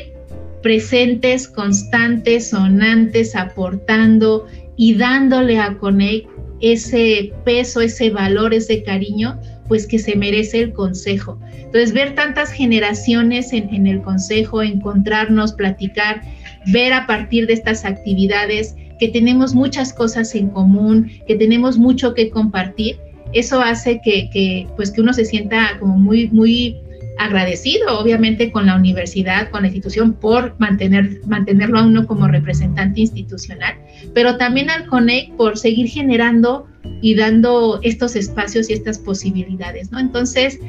[0.63, 6.27] presentes, constantes, sonantes, aportando y dándole a CONEIC
[6.59, 11.39] ese peso, ese valor, ese cariño, pues que se merece el consejo.
[11.53, 16.21] Entonces, ver tantas generaciones en, en el consejo, encontrarnos, platicar,
[16.67, 22.13] ver a partir de estas actividades que tenemos muchas cosas en común, que tenemos mucho
[22.13, 22.97] que compartir,
[23.33, 26.77] eso hace que, pues que uno se sienta como muy, muy
[27.17, 33.01] agradecido, obviamente, con la universidad, con la institución, por mantener, mantenerlo a uno como representante
[33.01, 33.75] institucional,
[34.13, 36.67] pero también al CONEC por seguir generando
[37.01, 39.99] y dando estos espacios y estas posibilidades, ¿no?
[39.99, 40.59] Entonces,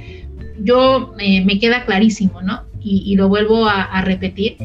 [0.62, 2.62] yo eh, me queda clarísimo, ¿no?
[2.80, 4.56] Y, lo vuelvo a, repetir,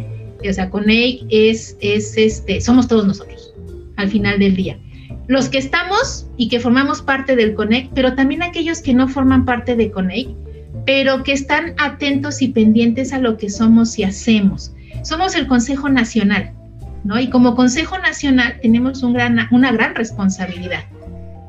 [0.47, 3.53] o sea, CONEC es, es este, somos todos nosotros,
[3.97, 4.79] al final del día
[5.27, 9.45] los que estamos y que formamos parte del CONEC, pero también aquellos que no forman
[9.45, 10.29] parte de CONEC,
[10.85, 14.73] pero que están atentos y pendientes a lo que somos y hacemos.
[15.03, 16.51] Somos el Consejo Nacional,
[17.03, 17.19] ¿no?
[17.19, 20.83] Y como Consejo Nacional tenemos una gran responsabilidad,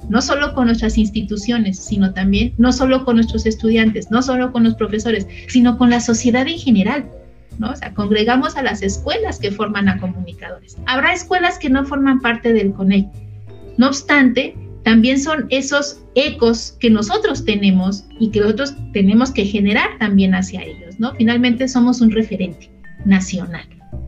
[0.09, 4.65] no solo con nuestras instituciones, sino también, no solo con nuestros estudiantes, no solo con
[4.65, 7.11] los profesores, sino con la sociedad en general.
[7.59, 7.71] ¿no?
[7.71, 10.77] O sea, congregamos a las escuelas que forman a comunicadores.
[10.87, 13.09] Habrá escuelas que no forman parte del CONEI.
[13.79, 19.99] No obstante, también son esos ecos que nosotros tenemos y que nosotros tenemos que generar
[19.99, 21.15] también hacia ellos, ¿no?
[21.15, 22.71] Finalmente somos un referente
[23.05, 23.67] nacional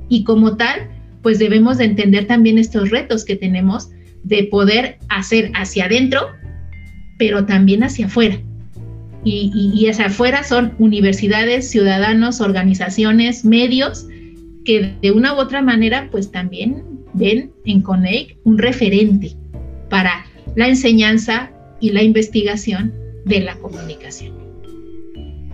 [0.08, 0.88] y como tal,
[1.22, 3.90] pues debemos de entender también estos retos que tenemos
[4.22, 6.28] de poder hacer hacia adentro,
[7.18, 8.40] pero también hacia afuera.
[9.24, 14.06] Y, y hacia afuera son universidades, ciudadanos, organizaciones, medios,
[14.64, 19.32] que de una u otra manera, pues también ven en CONEIC un referente
[19.88, 22.92] para la enseñanza y la investigación
[23.24, 24.34] de la comunicación.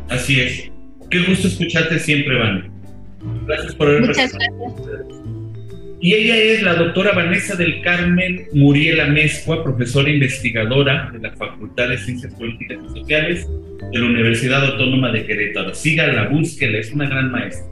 [0.08, 0.70] Así es.
[1.10, 2.70] Qué gusto escucharte siempre, Van.
[3.46, 5.22] Gracias por haber Muchas gracias.
[6.00, 11.90] Y ella es la doctora Vanessa del Carmen Muriel Amezcua, profesora investigadora de la Facultad
[11.90, 13.48] de Ciencias Políticas y Sociales
[13.92, 15.72] de la Universidad Autónoma de Querétaro.
[15.74, 17.66] Sígala, búsquela, es una gran maestra.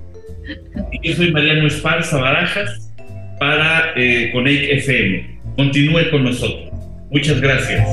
[0.92, 2.92] Y yo soy Mariano Esparza Barajas
[3.40, 5.39] para eh, FM.
[5.60, 6.72] Continúe con nosotros.
[7.10, 7.86] Muchas gracias.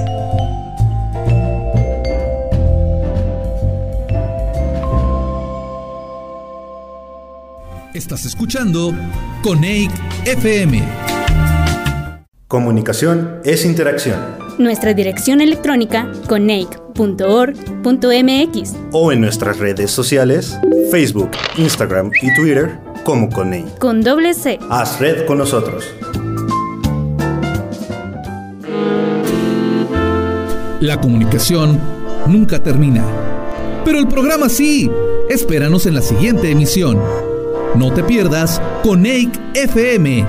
[7.93, 8.95] Estás escuchando
[9.43, 9.91] Coneic
[10.23, 10.81] FM.
[12.47, 14.17] Comunicación es interacción.
[14.57, 20.57] Nuestra dirección electrónica coneic.org.mx o en nuestras redes sociales,
[20.89, 23.77] Facebook, Instagram y Twitter como Coneic.
[23.77, 24.57] Con doble C.
[24.69, 25.83] Haz red con nosotros.
[30.79, 31.79] La comunicación
[32.27, 33.03] nunca termina.
[33.83, 34.91] Pero el programa sí.
[35.27, 36.99] Espéranos en la siguiente emisión.
[37.75, 40.25] No te pierdas Coneic FM,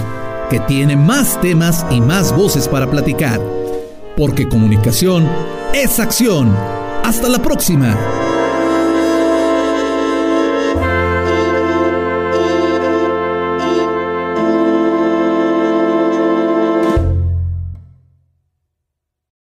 [0.49, 3.41] que tiene más temas y más voces para platicar.
[4.17, 5.29] Porque comunicación
[5.75, 6.51] es acción.
[7.05, 8.28] Hasta la próxima.